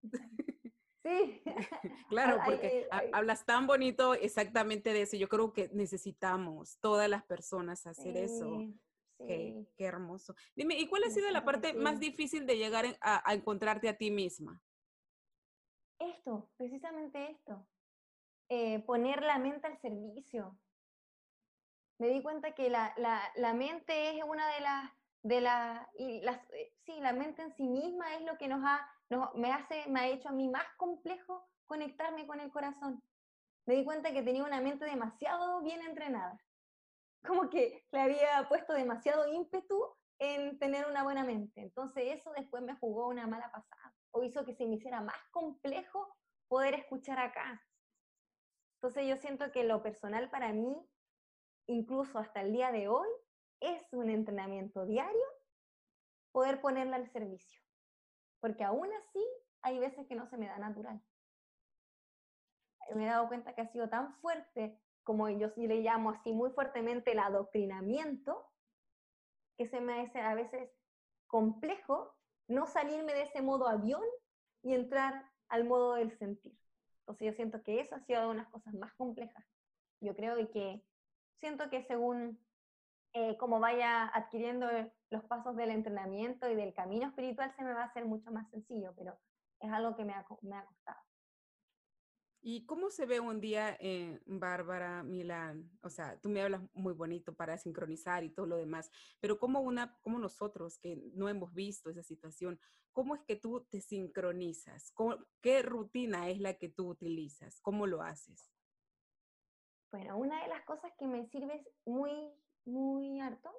[1.03, 1.41] Sí.
[2.09, 5.17] claro, porque hablas tan bonito exactamente de eso.
[5.17, 8.67] Yo creo que necesitamos todas las personas hacer eso.
[9.25, 10.35] Qué, hermoso.
[10.55, 14.11] Dime, ¿y cuál ha sido la parte más difícil de llegar a, encontrarte a ti
[14.11, 14.61] misma?
[15.99, 17.65] Esto, precisamente esto.
[18.49, 20.57] Eh, poner la mente al servicio.
[21.99, 26.37] Me di cuenta que la, la, mente es una de las, de las, y las,
[26.51, 28.85] eh, sí, la mente en sí misma es lo que nos ha
[29.35, 33.01] me, hace, me ha hecho a mí más complejo conectarme con el corazón.
[33.65, 36.37] Me di cuenta que tenía una mente demasiado bien entrenada.
[37.25, 39.81] Como que le había puesto demasiado ímpetu
[40.19, 41.61] en tener una buena mente.
[41.61, 43.93] Entonces eso después me jugó una mala pasada.
[44.11, 46.15] O hizo que se me hiciera más complejo
[46.47, 47.61] poder escuchar acá.
[48.75, 50.75] Entonces yo siento que lo personal para mí,
[51.67, 53.07] incluso hasta el día de hoy,
[53.61, 55.25] es un entrenamiento diario
[56.33, 57.62] poder ponerla al servicio.
[58.43, 59.25] Porque aún así
[59.61, 61.01] hay veces que no se me da natural.
[62.93, 66.51] Me he dado cuenta que ha sido tan fuerte, como yo le llamo así muy
[66.51, 68.45] fuertemente el adoctrinamiento,
[69.57, 70.69] que se me hace a veces
[71.27, 72.17] complejo
[72.49, 74.03] no salirme de ese modo avión
[74.61, 76.59] y entrar al modo del sentir.
[76.99, 79.45] Entonces yo siento que eso ha sido una de las cosas más complejas.
[80.01, 80.83] Yo creo que
[81.37, 82.37] siento que según
[83.13, 84.67] eh, como vaya adquiriendo
[85.09, 88.49] los pasos del entrenamiento y del camino espiritual, se me va a hacer mucho más
[88.49, 89.17] sencillo, pero
[89.59, 90.99] es algo que me ha, me ha costado.
[92.45, 95.71] ¿Y cómo se ve un día en Bárbara Milán?
[95.81, 99.61] O sea, tú me hablas muy bonito para sincronizar y todo lo demás, pero como
[99.61, 102.59] una, como nosotros que no hemos visto esa situación,
[102.91, 104.93] ¿cómo es que tú te sincronizas?
[105.41, 107.61] ¿Qué rutina es la que tú utilizas?
[107.61, 108.51] ¿Cómo lo haces?
[109.93, 112.11] Bueno, una de las cosas que me sirve muy,
[112.65, 113.51] muy harto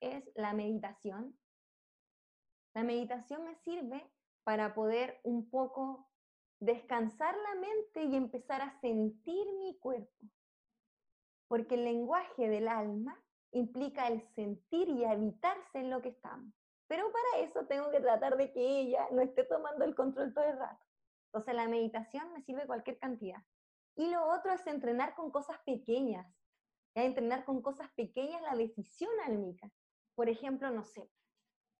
[0.00, 1.36] es la meditación.
[2.74, 4.10] La meditación me sirve
[4.44, 6.08] para poder un poco
[6.60, 10.26] descansar la mente y empezar a sentir mi cuerpo.
[11.48, 13.20] Porque el lenguaje del alma
[13.52, 16.54] implica el sentir y habitarse en lo que estamos.
[16.86, 20.44] Pero para eso tengo que tratar de que ella no esté tomando el control todo
[20.44, 20.84] el rato.
[21.26, 23.42] Entonces la meditación me sirve cualquier cantidad.
[23.96, 26.26] Y lo otro es entrenar con cosas pequeñas.
[26.94, 29.70] Ya entrenar con cosas pequeñas la decisión álmica.
[30.14, 31.08] Por ejemplo, no sé,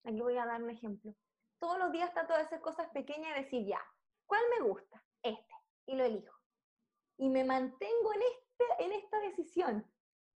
[0.05, 1.15] aquí voy a dar un ejemplo.
[1.59, 3.81] Todos los días trato de hacer cosas pequeñas y decir, ya,
[4.31, 5.05] ¿Cuál me gusta?
[5.25, 5.55] Este.
[5.87, 6.33] Y lo elijo.
[7.17, 9.85] Y me mantengo en, este, en esta decisión.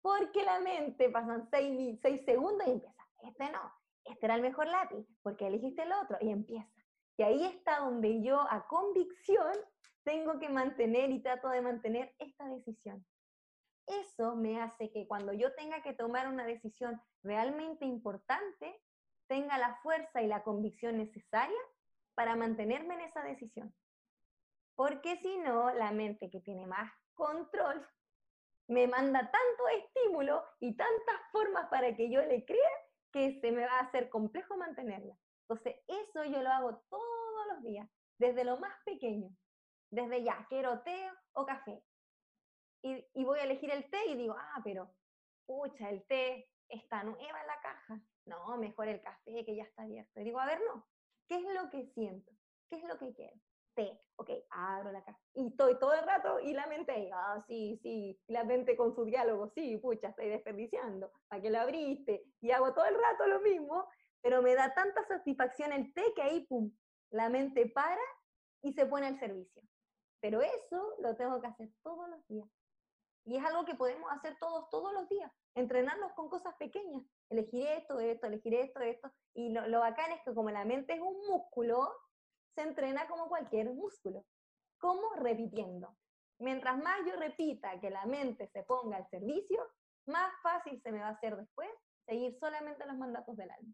[0.02, 3.06] Porque la mente pasan seis, seis segundos y empieza.
[3.22, 3.72] Este no.
[4.04, 5.06] Este era el mejor lápiz.
[5.22, 6.18] Porque elegiste el otro.
[6.20, 6.68] Y empieza.
[7.16, 9.54] Y ahí está donde yo a convicción
[10.02, 13.06] tengo que mantener y trato de mantener esta decisión.
[13.86, 18.80] Eso me hace que cuando yo tenga que tomar una decisión realmente importante,
[19.26, 21.58] tenga la fuerza y la convicción necesaria
[22.14, 23.74] para mantenerme en esa decisión.
[24.74, 27.86] Porque si no, la mente que tiene más control
[28.66, 32.70] me manda tanto estímulo y tantas formas para que yo le crea
[33.12, 35.14] que se me va a hacer complejo mantenerla.
[35.42, 39.30] Entonces, eso yo lo hago todos los días, desde lo más pequeño,
[39.90, 41.82] desde ya, quiero té o café.
[42.84, 44.94] Y, y voy a elegir el té y digo, ah, pero,
[45.46, 48.00] pucha, el té está nueva en la caja.
[48.26, 50.20] No, mejor el café que ya está abierto.
[50.20, 50.86] Y digo, a ver, no,
[51.26, 52.30] ¿qué es lo que siento?
[52.68, 53.40] ¿Qué es lo que quiero?
[53.74, 55.20] té, ok, abro la caja.
[55.34, 59.04] Y estoy todo el rato y la mente, ah, sí, sí, la mente con su
[59.04, 62.24] diálogo, sí, pucha, estoy desperdiciando, ¿para qué lo abriste?
[62.40, 63.88] Y hago todo el rato lo mismo,
[64.22, 66.72] pero me da tanta satisfacción el té que ahí, pum,
[67.10, 68.00] la mente para
[68.62, 69.62] y se pone al servicio.
[70.20, 72.48] Pero eso lo tengo que hacer todos los días.
[73.26, 75.32] Y es algo que podemos hacer todos, todos los días.
[75.54, 77.02] Entrenarnos con cosas pequeñas.
[77.30, 79.10] Elegir esto, esto, elegir esto, esto.
[79.34, 81.90] Y lo, lo bacán es que como la mente es un músculo,
[82.54, 84.24] se entrena como cualquier músculo.
[84.78, 85.14] ¿Cómo?
[85.16, 85.96] Repitiendo.
[86.38, 89.62] Mientras más yo repita que la mente se ponga al servicio,
[90.06, 91.70] más fácil se me va a hacer después
[92.06, 93.72] seguir solamente los mandatos del alma.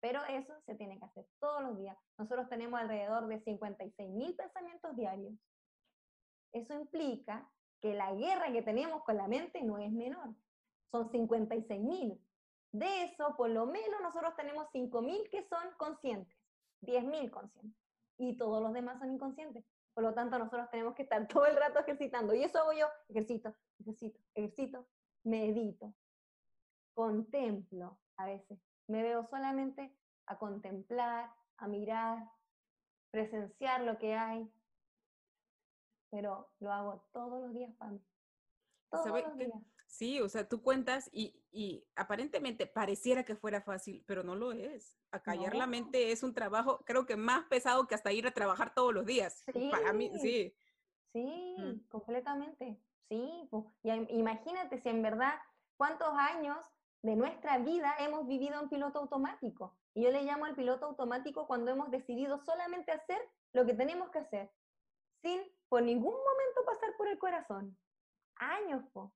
[0.00, 1.98] Pero eso se tiene que hacer todos los días.
[2.16, 5.34] Nosotros tenemos alrededor de 56 mil pensamientos diarios.
[6.52, 10.34] Eso implica que la guerra que tenemos con la mente no es menor.
[10.90, 12.20] Son 56 mil.
[12.72, 16.36] De eso, por lo menos nosotros tenemos 5 mil que son conscientes,
[16.80, 17.88] 10 mil conscientes
[18.18, 19.64] y todos los demás son inconscientes.
[19.94, 22.34] Por lo tanto, nosotros tenemos que estar todo el rato ejercitando.
[22.34, 24.86] Y eso hago yo, ejercito, ejercito, ejercito,
[25.24, 25.94] medito,
[26.94, 28.58] contemplo a veces.
[28.86, 29.94] Me veo solamente
[30.26, 32.30] a contemplar, a mirar,
[33.10, 34.50] presenciar lo que hay,
[36.10, 38.02] pero lo hago todos los días para mí.
[38.90, 39.52] Todos los días.
[39.86, 44.52] Sí, o sea, tú cuentas y, y, aparentemente pareciera que fuera fácil, pero no lo
[44.52, 44.98] es.
[45.10, 48.74] Acallar la mente es un trabajo, creo que más pesado que hasta ir a trabajar
[48.74, 49.44] todos los días.
[49.52, 49.70] Sí.
[49.70, 50.54] Para mí, sí.
[51.12, 51.88] Sí, mm.
[51.88, 52.78] completamente.
[53.08, 53.48] Sí,
[53.82, 55.34] y imagínate si en verdad
[55.78, 56.58] cuántos años
[57.02, 59.74] de nuestra vida hemos vivido en piloto automático.
[59.94, 63.18] Y yo le llamo al piloto automático cuando hemos decidido solamente hacer
[63.52, 64.52] lo que tenemos que hacer,
[65.22, 67.76] sin por ningún momento pasar por el corazón.
[68.36, 69.12] Años, po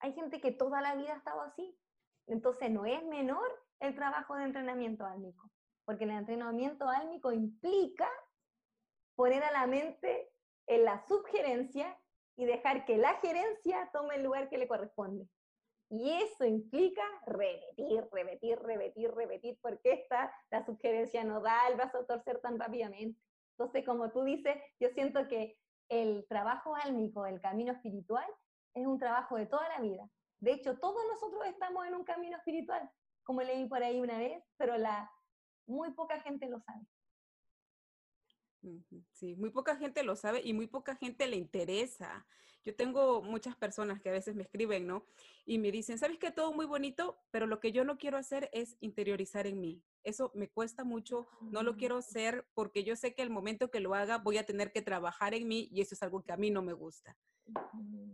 [0.00, 1.78] hay gente que toda la vida ha estado así.
[2.26, 3.46] Entonces no es menor
[3.80, 5.50] el trabajo de entrenamiento álmico,
[5.84, 8.08] porque el entrenamiento álmico implica
[9.14, 10.30] poner a la mente
[10.66, 11.98] en la subgerencia
[12.36, 15.28] y dejar que la gerencia tome el lugar que le corresponde.
[15.90, 21.98] Y eso implica repetir, repetir, repetir, repetir, porque esta, la sugerencia no da el vaso
[21.98, 23.20] a torcer tan rápidamente.
[23.58, 25.58] Entonces, como tú dices, yo siento que
[25.90, 28.26] el trabajo álmico, el camino espiritual,
[28.74, 30.08] es un trabajo de toda la vida.
[30.38, 32.88] De hecho, todos nosotros estamos en un camino espiritual,
[33.22, 35.10] como leí por ahí una vez, pero la,
[35.66, 36.86] muy poca gente lo sabe.
[39.12, 42.26] Sí, muy poca gente lo sabe y muy poca gente le interesa.
[42.64, 45.06] Yo tengo muchas personas que a veces me escriben, ¿no?
[45.46, 46.30] Y me dicen, ¿sabes qué?
[46.30, 49.82] Todo muy bonito, pero lo que yo no quiero hacer es interiorizar en mí.
[50.02, 53.80] Eso me cuesta mucho, no lo quiero hacer porque yo sé que el momento que
[53.80, 56.36] lo haga voy a tener que trabajar en mí y eso es algo que a
[56.36, 57.16] mí no me gusta.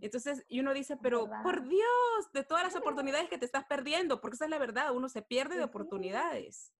[0.01, 4.21] Entonces, y uno dice, pero por Dios, de todas las oportunidades que te estás perdiendo,
[4.21, 6.73] porque esa es la verdad, uno se pierde de oportunidades.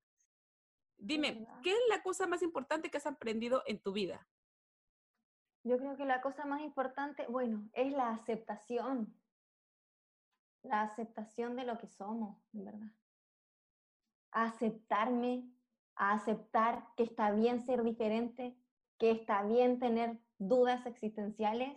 [0.99, 4.27] Dime, ¿qué es la cosa más importante que has aprendido en tu vida?
[5.67, 9.13] Yo creo que la cosa más importante, bueno, es la aceptación.
[10.63, 12.93] La aceptación de lo que somos, en verdad.
[14.31, 15.51] aceptarme,
[15.97, 18.57] a aceptar que está bien ser diferente,
[18.97, 21.77] que está bien tener dudas existenciales,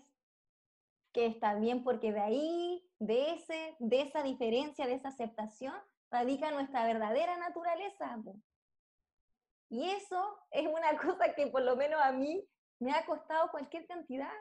[1.12, 5.74] que está bien porque de ahí, de, ese, de esa diferencia, de esa aceptación,
[6.12, 8.20] radica nuestra verdadera naturaleza.
[9.70, 12.48] Y eso es una cosa que por lo menos a mí
[12.80, 14.32] me ha costado cualquier cantidad.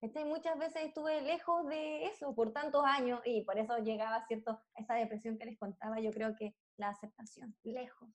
[0.00, 4.60] Este, muchas veces estuve lejos de eso por tantos años y por eso llegaba cierto
[4.74, 6.00] esa depresión que les contaba.
[6.00, 8.10] Yo creo que la aceptación, lejos,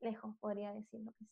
[0.00, 1.26] lejos podría decirlo que.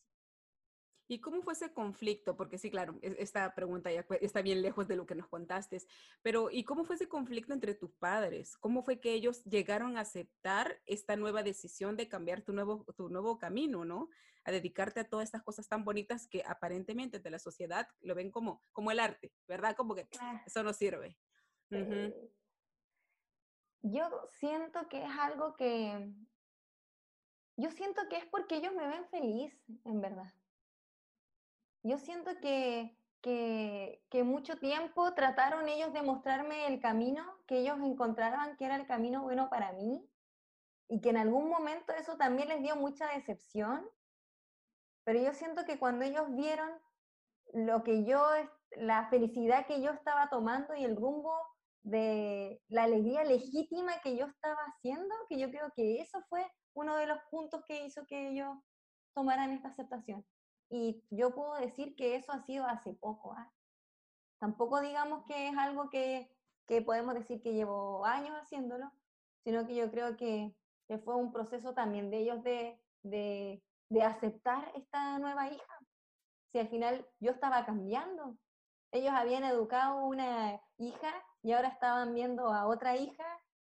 [1.09, 2.35] ¿Y cómo fue ese conflicto?
[2.35, 5.81] Porque sí, claro, esta pregunta ya está bien lejos de lo que nos contaste,
[6.21, 8.57] pero ¿y cómo fue ese conflicto entre tus padres?
[8.57, 13.07] ¿Cómo fue que ellos llegaron a aceptar esta nueva decisión de cambiar tu nuevo, tu
[13.07, 14.09] nuevo camino, ¿no?
[14.43, 18.29] A dedicarte a todas estas cosas tan bonitas que aparentemente de la sociedad lo ven
[18.29, 19.77] como, como el arte, ¿verdad?
[19.77, 20.09] Como que
[20.45, 21.17] eso no sirve.
[23.81, 26.11] Yo siento que es algo que,
[27.55, 30.33] yo siento que es porque ellos me ven feliz, en verdad
[31.87, 38.57] yo siento que, que, mucho tiempo trataron ellos de mostrarme el camino, que ellos encontraban
[38.57, 40.07] que era el camino bueno para mí
[40.89, 43.87] y que en algún momento eso también les dio mucha decepción.
[45.03, 46.69] Pero yo siento que cuando ellos vieron
[47.53, 48.25] lo que yo,
[48.71, 51.33] la felicidad que yo estaba tomando y el rumbo
[51.83, 56.97] de la alegría legítima que yo estaba haciendo, que yo creo que eso fue uno
[56.97, 58.57] de los puntos que hizo que ellos
[59.13, 60.25] tomaran esta aceptación.
[60.69, 63.33] Y yo puedo decir que eso ha sido hace poco.
[63.33, 63.51] ¿ah?
[64.39, 66.29] Tampoco digamos que es algo que,
[66.65, 68.91] que, podemos decir que llevo años haciéndolo,
[69.43, 70.53] sino que yo creo que,
[70.87, 75.79] que fue un proceso también de ellos de, de, de aceptar esta nueva hija.
[76.51, 78.37] Si al final yo estaba cambiando,
[78.91, 81.13] ellos habían educado una hija
[81.43, 83.25] y ahora estaban viendo a otra hija,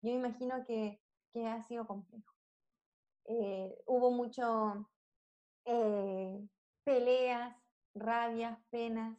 [0.02, 1.00] yo imagino que,
[1.32, 2.32] que ha sido complejo.
[3.26, 4.88] Eh, hubo mucho
[5.64, 6.46] eh,
[6.84, 7.56] peleas,
[7.94, 9.18] rabias, penas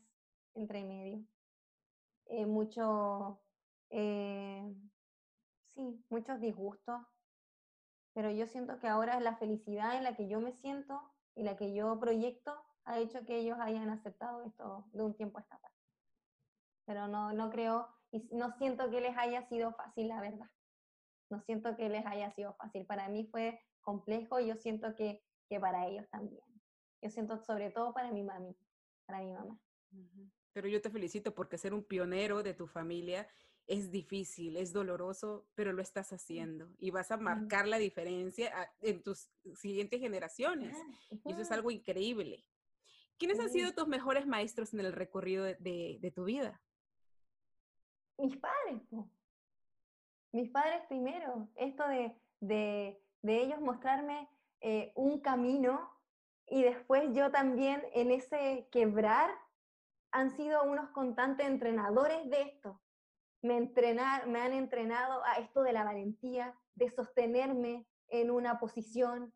[0.54, 1.26] entre medio.
[2.28, 3.42] Eh, mucho,
[3.90, 4.74] eh,
[5.74, 7.02] sí, muchos disgustos,
[8.14, 11.02] pero yo siento que ahora la felicidad en la que yo me siento
[11.36, 12.56] y la que yo proyecto
[12.86, 15.78] ha hecho que ellos hayan aceptado esto de un tiempo a esta parte.
[16.86, 20.50] Pero no, no creo y no siento que les haya sido fácil, la verdad.
[21.30, 22.86] No siento que les haya sido fácil.
[22.86, 26.55] Para mí fue complejo y yo siento que, que para ellos también.
[27.06, 28.58] Yo siento sobre todo para mi mami,
[29.06, 29.60] para mi mamá.
[30.54, 33.28] Pero yo te felicito porque ser un pionero de tu familia
[33.68, 39.04] es difícil, es doloroso, pero lo estás haciendo y vas a marcar la diferencia en
[39.04, 40.76] tus siguientes generaciones.
[41.24, 42.44] Y eso es algo increíble.
[43.20, 46.60] ¿Quiénes han sido tus mejores maestros en el recorrido de, tu vida?
[48.18, 48.82] Mis padres,
[50.32, 51.50] mis padres primero.
[51.54, 54.28] Esto de, ellos mostrarme
[54.62, 55.95] eh, un camino
[56.48, 59.30] y después yo también en ese quebrar
[60.12, 62.82] han sido unos constantes entrenadores de esto.
[63.42, 69.34] Me, entrenar, me han entrenado a esto de la valentía, de sostenerme en una posición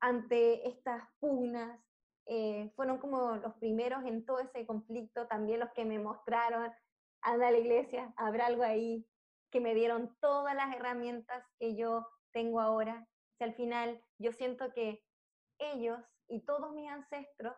[0.00, 1.80] ante estas pugnas.
[2.26, 6.72] Eh, fueron como los primeros en todo ese conflicto, también los que me mostraron,
[7.20, 9.06] anda a la iglesia, habrá algo ahí,
[9.50, 13.06] que me dieron todas las herramientas que yo tengo ahora.
[13.36, 15.04] Si al final yo siento que
[15.58, 15.98] ellos
[16.32, 17.54] y todos mis ancestros,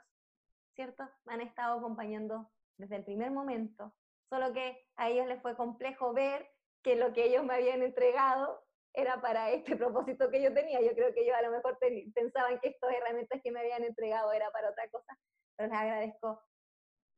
[0.75, 1.09] ¿cierto?
[1.25, 3.95] Me han estado acompañando desde el primer momento,
[4.29, 6.51] solo que a ellos les fue complejo ver
[6.83, 10.81] que lo que ellos me habían entregado era para este propósito que yo tenía.
[10.81, 11.79] Yo creo que ellos a lo mejor
[12.15, 15.17] pensaban que estas herramientas que me habían entregado era para otra cosa,
[15.57, 16.43] pero les agradezco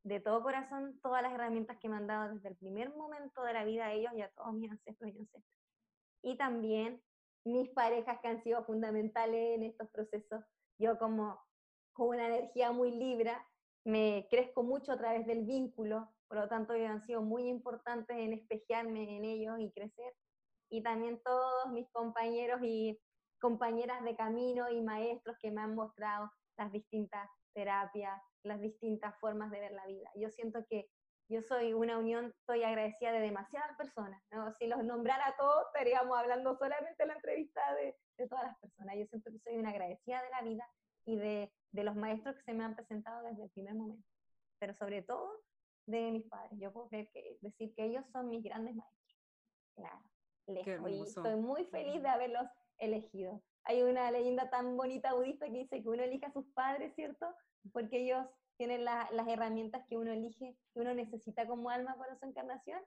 [0.04, 3.54] de todo corazón todas las herramientas que me han dado desde el primer momento de
[3.54, 5.44] la vida a ellos y a todos mis ancestros y ancestras.
[6.22, 7.02] Y también
[7.44, 10.44] mis parejas que han sido fundamentales en estos procesos
[10.78, 11.40] yo como
[11.92, 13.46] con una energía muy libra,
[13.84, 18.32] me crezco mucho a través del vínculo, por lo tanto han sido muy importantes en
[18.32, 20.12] espejearme en ellos y crecer.
[20.68, 23.00] Y también todos mis compañeros y
[23.40, 29.50] compañeras de camino y maestros que me han mostrado las distintas terapias, las distintas formas
[29.50, 30.10] de ver la vida.
[30.16, 30.88] Yo siento que
[31.28, 34.22] yo soy una unión, estoy agradecida de demasiadas personas.
[34.30, 34.52] ¿no?
[34.54, 38.96] Si los nombrara todos, estaríamos hablando solamente en la entrevista de, de, todas las personas.
[38.96, 40.68] Yo siento que soy una agradecida de la vida
[41.04, 44.08] y de, de, los maestros que se me han presentado desde el primer momento.
[44.58, 45.42] Pero sobre todo
[45.86, 46.58] de mis padres.
[46.58, 47.08] Yo puedo que,
[47.40, 49.18] decir que ellos son mis grandes maestros.
[49.76, 50.02] Claro,
[50.46, 50.90] lejos.
[50.90, 52.46] Y estoy muy feliz de haberlos
[52.78, 53.42] elegido.
[53.64, 57.26] Hay una leyenda tan bonita budista que dice que uno elige a sus padres, ¿cierto?
[57.72, 62.26] Porque ellos tienen las herramientas que uno elige, que uno necesita como alma para su
[62.26, 62.80] encarnación.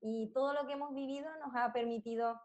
[0.00, 2.40] Y todo lo que hemos vivido nos ha permitido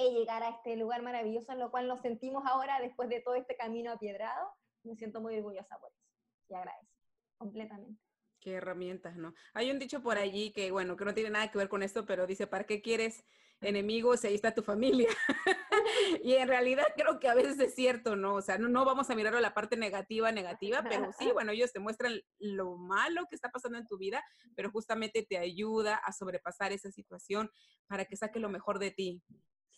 [0.00, 3.34] eh, llegar a este lugar maravilloso en lo cual nos sentimos ahora después de todo
[3.34, 4.52] este camino apiedrado.
[4.82, 6.10] Me siento muy orgullosa por eso
[6.48, 6.90] y agradezco
[7.38, 8.00] completamente.
[8.40, 9.34] Qué herramientas, ¿no?
[9.52, 12.06] Hay un dicho por allí que, bueno, que no tiene nada que ver con esto,
[12.06, 13.24] pero dice, ¿para qué quieres
[13.60, 14.24] enemigos?
[14.24, 15.08] Ahí está tu familia.
[16.24, 18.36] y en realidad creo que a veces es cierto, ¿no?
[18.36, 21.72] O sea, no, no vamos a mirarlo la parte negativa, negativa, pero sí, bueno, ellos
[21.72, 24.24] te muestran lo malo que está pasando en tu vida,
[24.56, 27.50] pero justamente te ayuda a sobrepasar esa situación
[27.86, 29.22] para que saque lo mejor de ti.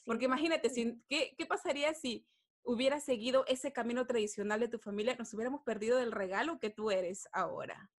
[0.04, 0.70] Porque imagínate,
[1.08, 2.26] ¿qué, ¿qué pasaría si
[2.64, 5.16] hubieras seguido ese camino tradicional de tu familia?
[5.16, 7.90] Nos hubiéramos perdido del regalo que tú eres ahora.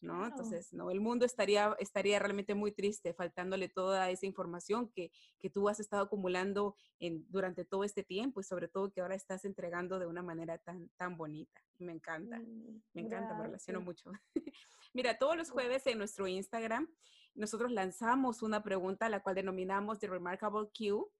[0.00, 0.26] ¿no?
[0.26, 5.50] Entonces, no, el mundo estaría, estaría realmente muy triste, faltándole toda esa información que, que
[5.50, 9.44] tú has estado acumulando en, durante todo este tiempo y sobre todo que ahora estás
[9.44, 11.60] entregando de una manera tan, tan bonita.
[11.78, 14.10] Me encanta, mm, me encanta, me relaciono mucho.
[14.94, 16.88] Mira, todos los jueves en nuestro Instagram
[17.34, 21.10] nosotros lanzamos una pregunta, la cual denominamos The Remarkable Q.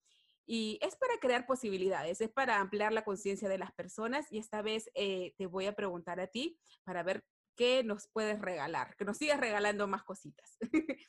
[0.53, 4.63] Y es para crear posibilidades, es para ampliar la conciencia de las personas y esta
[4.63, 7.25] vez eh, te voy a preguntar a ti para ver
[7.55, 8.97] ¿qué nos puedes regalar?
[8.97, 10.59] Que nos sigas regalando más cositas.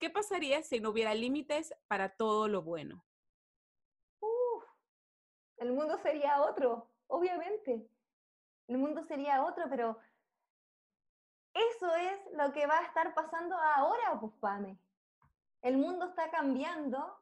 [0.00, 3.06] ¿Qué pasaría si no hubiera límites para todo lo bueno?
[5.58, 7.88] El mundo sería otro, obviamente.
[8.66, 9.98] El mundo sería otro, pero
[11.54, 14.80] eso es lo que va a estar pasando ahora, pues, Pame.
[15.62, 17.19] El mundo está cambiando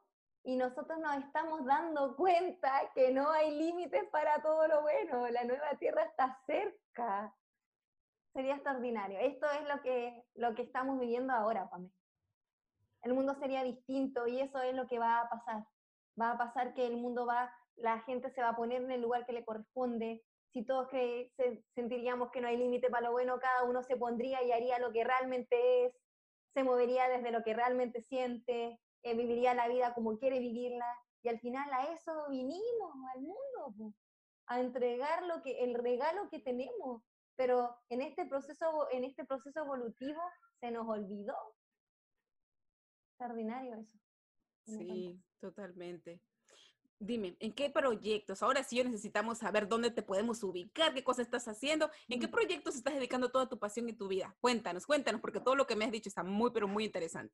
[0.49, 5.29] y nosotros nos estamos dando cuenta que no hay límites para todo lo bueno.
[5.29, 7.31] La nueva tierra está cerca
[8.33, 9.19] sería extraordinario.
[9.19, 11.91] Esto es lo que, lo que estamos viviendo ahora, Pame.
[13.03, 15.65] El mundo sería distinto y eso es lo que va a pasar.
[16.19, 19.01] Va a pasar que el mundo va, la gente se va a poner en el
[19.01, 20.23] lugar que le corresponde.
[20.51, 21.31] Si todos que
[21.75, 24.91] sentiríamos que no hay límite para lo bueno, cada uno se pondría y haría lo
[24.91, 25.93] que realmente es,
[26.55, 30.85] se movería desde lo que realmente siente, eh, viviría la vida como quiere vivirla.
[31.21, 33.93] Y al final a eso vinimos al mundo,
[34.47, 37.03] a entregar lo que, el regalo que tenemos,
[37.35, 40.21] pero en este proceso, en este proceso evolutivo
[40.59, 41.35] se nos olvidó.
[43.11, 43.97] Extraordinario eso.
[44.65, 46.21] Sí, totalmente.
[47.01, 48.43] Dime, ¿en qué proyectos?
[48.43, 52.75] Ahora sí necesitamos saber dónde te podemos ubicar, qué cosas estás haciendo, en qué proyectos
[52.75, 54.35] estás dedicando toda tu pasión y tu vida.
[54.41, 57.33] Cuéntanos, cuéntanos, porque todo lo que me has dicho está muy, pero muy interesante.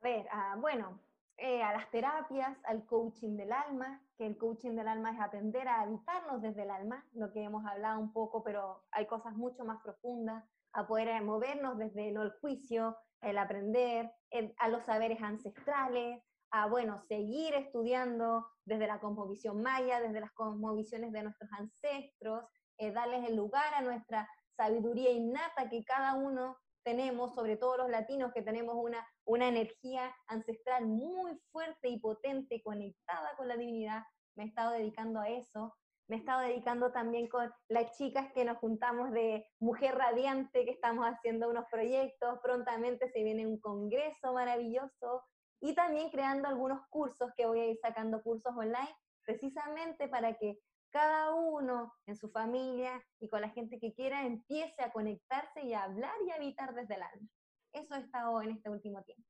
[0.00, 1.00] A ver, ah, bueno,
[1.38, 5.68] eh, a las terapias, al coaching del alma, que el coaching del alma es aprender
[5.68, 9.64] a habitarnos desde el alma, lo que hemos hablado un poco, pero hay cosas mucho
[9.64, 14.12] más profundas, a poder eh, movernos desde el juicio, el aprender,
[14.58, 21.12] a los saberes ancestrales, a, bueno, seguir estudiando desde la cosmovisión maya, desde las cosmovisiones
[21.12, 22.44] de nuestros ancestros,
[22.78, 27.90] eh, darles el lugar a nuestra sabiduría innata que cada uno tenemos, sobre todo los
[27.90, 34.02] latinos, que tenemos una, una energía ancestral muy fuerte y potente, conectada con la divinidad.
[34.36, 35.74] Me he estado dedicando a eso.
[36.08, 40.70] Me he estado dedicando también con las chicas que nos juntamos de Mujer Radiante, que
[40.70, 42.38] estamos haciendo unos proyectos.
[42.42, 45.24] Prontamente se viene un congreso maravilloso.
[45.60, 50.60] Y también creando algunos cursos que voy a ir sacando cursos online, precisamente para que
[50.90, 55.74] cada uno en su familia y con la gente que quiera empiece a conectarse y
[55.74, 57.28] a hablar y a habitar desde el alma.
[57.76, 59.22] Eso he estado en este último tiempo.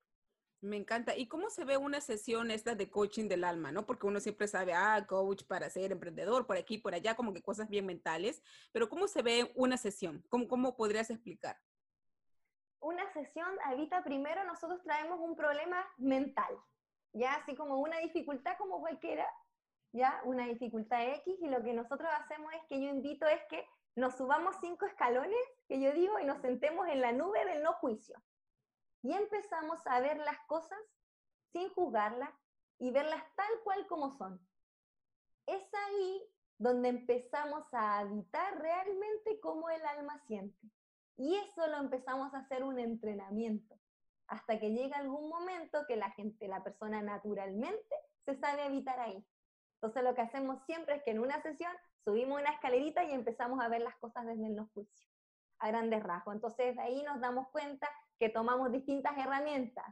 [0.61, 1.17] Me encanta.
[1.17, 3.85] ¿Y cómo se ve una sesión esta de coaching del alma, no?
[3.85, 7.43] Porque uno siempre sabe, ah, coach para ser emprendedor, por aquí, por allá, como que
[7.43, 8.43] cosas bien mentales.
[8.73, 10.25] Pero ¿cómo se ve una sesión?
[10.29, 11.59] ¿Cómo, cómo podrías explicar?
[12.81, 16.57] Una sesión, ahorita primero nosotros traemos un problema mental,
[17.13, 19.27] ya así como una dificultad como cualquiera,
[19.93, 20.21] ¿ya?
[20.25, 23.67] Una dificultad X y lo que nosotros hacemos es que yo invito es que
[23.97, 27.73] nos subamos cinco escalones, que yo digo, y nos sentemos en la nube del no
[27.75, 28.23] juicio.
[29.07, 30.81] Y empezamos a ver las cosas
[31.53, 32.35] sin juzgarlas
[32.81, 34.45] y verlas tal cual como son.
[35.47, 36.29] Es ahí
[36.59, 40.59] donde empezamos a habitar realmente cómo el alma siente.
[41.17, 43.79] Y eso lo empezamos a hacer un entrenamiento,
[44.27, 47.95] hasta que llega algún momento que la gente, la persona naturalmente
[48.25, 49.25] se sabe evitar ahí.
[49.75, 53.61] Entonces lo que hacemos siempre es que en una sesión subimos una escalerita y empezamos
[53.61, 55.09] a ver las cosas desde el no juicio,
[55.61, 56.35] a grandes rasgos.
[56.35, 57.89] Entonces de ahí nos damos cuenta
[58.19, 59.85] que tomamos distintas herramientas.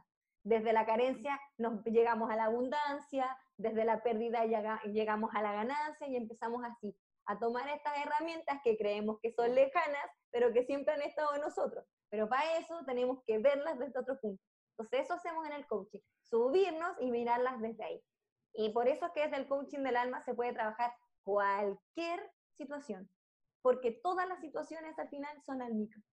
[0.43, 4.45] Desde la carencia nos llegamos a la abundancia, desde la pérdida
[4.85, 6.95] llegamos a la ganancia y empezamos así
[7.27, 11.41] a tomar estas herramientas que creemos que son lejanas, pero que siempre han estado en
[11.41, 11.85] nosotros.
[12.09, 14.43] Pero para eso tenemos que verlas desde otro punto.
[14.77, 18.03] Entonces eso hacemos en el coaching, subirnos y mirarlas desde ahí.
[18.53, 23.09] Y por eso es que desde el coaching del alma se puede trabajar cualquier situación,
[23.61, 26.03] porque todas las situaciones al final son álmicas.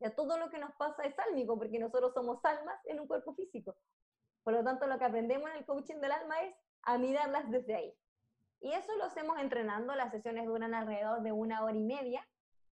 [0.00, 3.34] Ya todo lo que nos pasa es álmico, porque nosotros somos almas en un cuerpo
[3.34, 3.76] físico.
[4.42, 7.74] Por lo tanto, lo que aprendemos en el coaching del alma es a mirarlas desde
[7.74, 7.94] ahí.
[8.60, 12.26] Y eso lo hacemos entrenando, las sesiones duran alrededor de una hora y media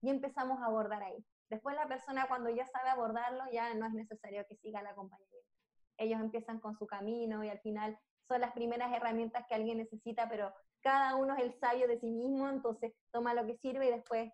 [0.01, 1.26] y empezamos a abordar ahí.
[1.49, 5.49] Después la persona cuando ya sabe abordarlo ya no es necesario que siga el acompañamiento.
[5.97, 7.97] Ellos empiezan con su camino y al final
[8.28, 12.09] son las primeras herramientas que alguien necesita, pero cada uno es el sabio de sí
[12.09, 14.32] mismo, entonces toma lo que sirve y después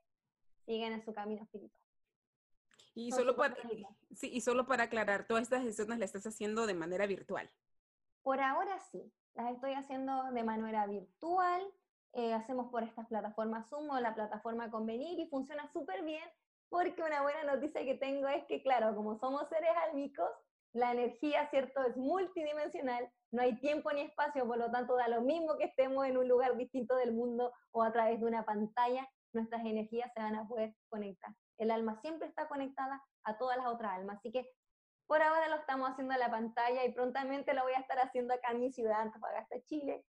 [0.66, 1.89] siguen en su camino espiritual.
[3.00, 3.56] Y solo, para,
[4.14, 7.50] sí, y solo para aclarar, todas estas sesiones las estás haciendo de manera virtual.
[8.24, 11.62] Por ahora sí, las estoy haciendo de manera virtual,
[12.14, 16.28] eh, hacemos por estas plataformas Zoom o la plataforma Convenir y funciona súper bien
[16.70, 20.30] porque una buena noticia que tengo es que, claro, como somos seres álmicos,
[20.74, 25.22] la energía, ¿cierto?, es multidimensional, no hay tiempo ni espacio, por lo tanto da lo
[25.22, 29.08] mismo que estemos en un lugar distinto del mundo o a través de una pantalla,
[29.34, 31.32] nuestras energías se van a poder conectar.
[31.60, 34.49] El alma siempre está conectada a todas las otras almas, así que
[35.10, 38.34] por ahora lo estamos haciendo en la pantalla y prontamente lo voy a estar haciendo
[38.34, 40.05] acá en mi ciudad, Antofagasta, Chile,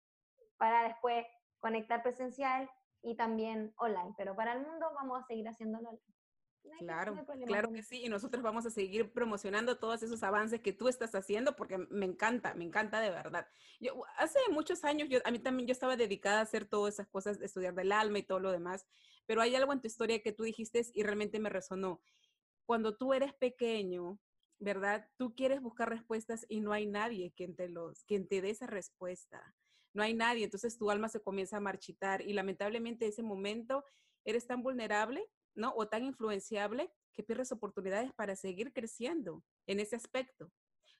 [0.56, 1.26] para después
[1.58, 2.68] conectar presencial
[3.02, 4.14] y también online.
[4.16, 6.78] Pero para el mundo vamos a seguir haciéndolo online.
[6.78, 7.14] claro,
[7.46, 8.04] claro que sí.
[8.04, 12.06] Y nosotros vamos a seguir promocionando todos esos avances que tú estás haciendo porque me
[12.06, 13.46] encanta, me encanta de verdad.
[13.80, 17.06] Yo, hace muchos años, yo, a mí también yo estaba dedicada a hacer todas esas
[17.06, 18.86] cosas, de estudiar del alma y todo lo demás,
[19.26, 22.00] pero hay algo en tu historia que tú dijiste y realmente me resonó.
[22.64, 24.18] Cuando tú eres pequeño,
[24.58, 25.08] ¿verdad?
[25.16, 28.66] Tú quieres buscar respuestas y no hay nadie quien te, los, quien te dé esa
[28.66, 29.54] respuesta.
[29.92, 33.84] No hay nadie, entonces tu alma se comienza a marchitar y lamentablemente ese momento
[34.24, 35.72] eres tan vulnerable, ¿no?
[35.76, 40.52] O tan influenciable que pierdes oportunidades para seguir creciendo en ese aspecto.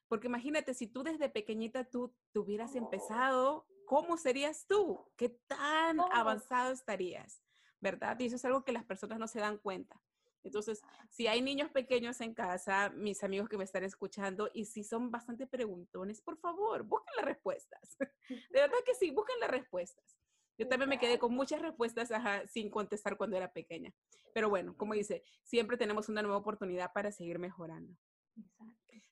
[0.09, 5.05] Porque imagínate, si tú desde pequeñita tú hubieras empezado, ¿cómo serías tú?
[5.16, 7.43] ¿Qué tan avanzado estarías?
[7.81, 8.18] ¿Verdad?
[8.20, 10.01] Y eso es algo que las personas no se dan cuenta.
[10.47, 14.85] Entonces, si hay niños pequeños en casa, mis amigos que me están escuchando, y si
[14.85, 17.97] son bastante preguntones, por favor, busquen las respuestas.
[18.51, 20.16] De verdad que sí, busquen las respuestas.
[20.57, 22.11] Yo también me quedé con muchas respuestas
[22.51, 23.93] sin contestar cuando era pequeña.
[24.33, 27.95] Pero bueno, como dice, siempre tenemos una nueva oportunidad para seguir mejorando.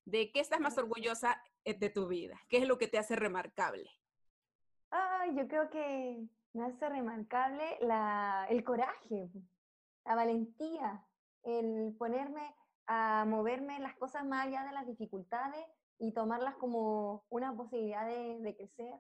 [0.05, 2.41] ¿De qué estás más orgullosa eh, de tu vida?
[2.49, 3.91] ¿Qué es lo que te hace remarcable?
[4.91, 9.29] Ay, yo creo que me hace remarcable la, el coraje,
[10.05, 11.05] la valentía,
[11.43, 12.55] el ponerme
[12.87, 15.65] a moverme las cosas más allá de las dificultades
[15.99, 18.95] y tomarlas como una posibilidad de, crecer.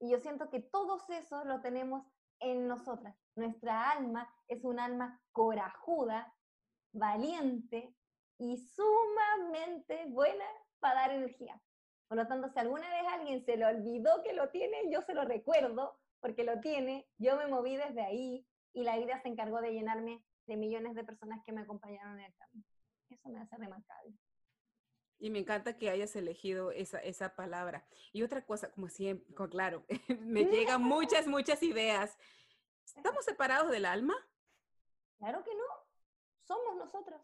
[0.00, 2.04] Y yo siento que todos esos lo tenemos
[2.40, 3.16] en nosotras.
[3.36, 6.34] Nuestra alma es un alma corajuda,
[6.92, 7.94] valiente
[8.38, 10.44] y sumamente buena
[10.80, 11.60] para dar energía.
[12.08, 15.14] Por lo tanto, si alguna vez alguien se le olvidó que lo tiene, yo se
[15.14, 19.60] lo recuerdo porque lo tiene, yo me moví desde ahí y la vida se encargó
[19.60, 22.66] de llenarme de millones de personas que me acompañaron en el camino.
[23.08, 24.18] Eso me hace remarcable.
[25.20, 27.86] Y me encanta que hayas elegido esa, esa palabra.
[28.12, 29.84] Y otra cosa, como siempre, claro,
[30.20, 32.18] me llegan muchas, muchas ideas.
[32.96, 34.16] ¿Estamos separados del alma?
[35.18, 35.64] Claro que no.
[36.42, 37.20] Somos nosotros.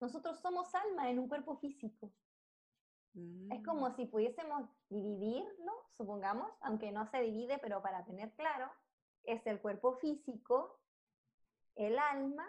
[0.00, 2.12] Nosotros somos alma en un cuerpo físico.
[3.50, 3.96] Es como mm.
[3.96, 8.70] si pudiésemos dividirlo, supongamos, aunque no se divide, pero para tener claro,
[9.24, 10.80] es el cuerpo físico
[11.76, 12.46] el alma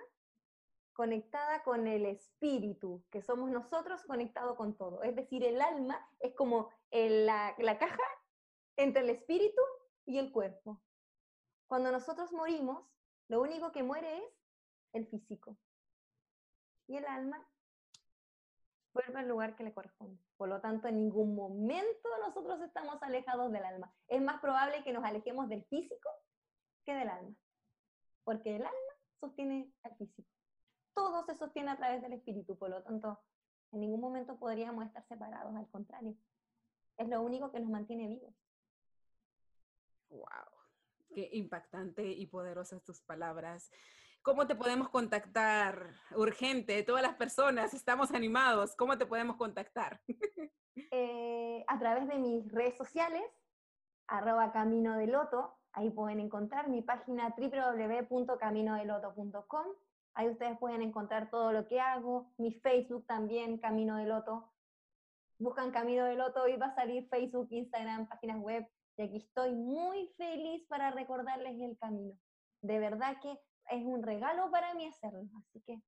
[0.94, 5.04] conectada con el espíritu, que somos nosotros conectados con todo.
[5.04, 8.04] Es decir, el alma es como la caja
[8.78, 9.62] entre el espíritu
[10.06, 10.82] y el cuerpo.
[11.68, 12.84] Cuando nosotros morimos,
[13.28, 14.24] lo único que muere es
[14.94, 15.58] el físico.
[16.88, 17.46] Y el alma
[18.98, 20.20] vuelve al lugar que le corresponde.
[20.38, 23.94] Por lo tanto, en ningún momento nosotros estamos alejados del alma.
[24.08, 26.10] Es más probable que nos alejemos del físico
[26.86, 27.36] que del alma.
[28.24, 30.30] Porque el alma sostiene al físico.
[30.94, 33.20] Todo se sostiene a través del espíritu, por lo tanto,
[33.72, 36.16] en ningún momento podríamos estar separados, al contrario.
[36.98, 38.34] Es lo único que nos mantiene vivos.
[40.10, 40.26] ¡Wow!
[41.14, 43.70] Qué impactante y poderosas tus palabras.
[44.28, 45.94] ¿Cómo te podemos contactar?
[46.14, 48.76] Urgente, todas las personas estamos animados.
[48.76, 50.02] ¿Cómo te podemos contactar?
[50.92, 53.24] Eh, a través de mis redes sociales,
[54.06, 59.66] arroba Camino de Loto, ahí pueden encontrar mi página www.caminodeloto.com.
[60.14, 64.54] Ahí ustedes pueden encontrar todo lo que hago, mi Facebook también, Camino de Loto.
[65.40, 68.70] Buscan Camino de Loto y va a salir Facebook, Instagram, páginas web.
[68.98, 72.16] Y aquí estoy muy feliz para recordarles el camino.
[72.62, 73.40] De verdad que
[73.70, 75.30] es un regalo para mí hacerlo.
[75.40, 75.82] Así que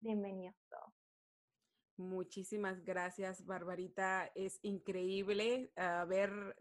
[0.00, 0.92] bienvenidos todos.
[1.96, 4.30] Muchísimas gracias, Barbarita.
[4.34, 6.56] Es increíble haber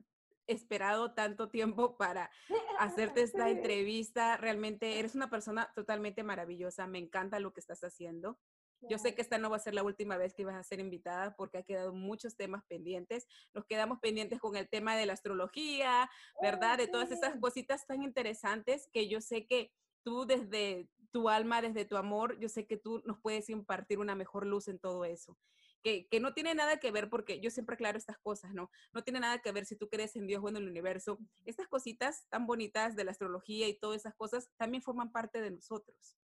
[0.47, 2.31] esperado tanto tiempo para
[2.79, 4.37] hacerte esta entrevista.
[4.37, 6.87] Realmente eres una persona totalmente maravillosa.
[6.87, 8.39] Me encanta lo que estás haciendo.
[8.81, 10.79] Yo sé que esta no va a ser la última vez que vas a ser
[10.79, 13.27] invitada porque ha quedado muchos temas pendientes.
[13.53, 16.09] Nos quedamos pendientes con el tema de la astrología,
[16.41, 16.77] ¿verdad?
[16.77, 19.71] De todas esas cositas tan interesantes que yo sé que
[20.07, 24.15] tú desde tu alma, desde tu amor, yo sé que tú nos puedes impartir una
[24.15, 25.37] mejor luz en todo eso.
[25.83, 28.71] Que, que, no tiene nada que ver, porque yo siempre aclaro estas cosas, ¿no?
[28.93, 31.19] No tiene nada que ver si tú crees en Dios o en el universo.
[31.43, 35.51] Estas cositas tan bonitas de la astrología y todas esas cosas también forman parte de
[35.51, 36.17] nosotros,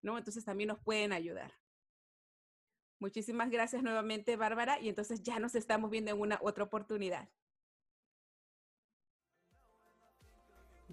[0.00, 0.16] ¿no?
[0.16, 1.52] Entonces también nos pueden ayudar.
[2.98, 7.28] Muchísimas gracias nuevamente, Bárbara, y entonces ya nos estamos viendo en una otra oportunidad.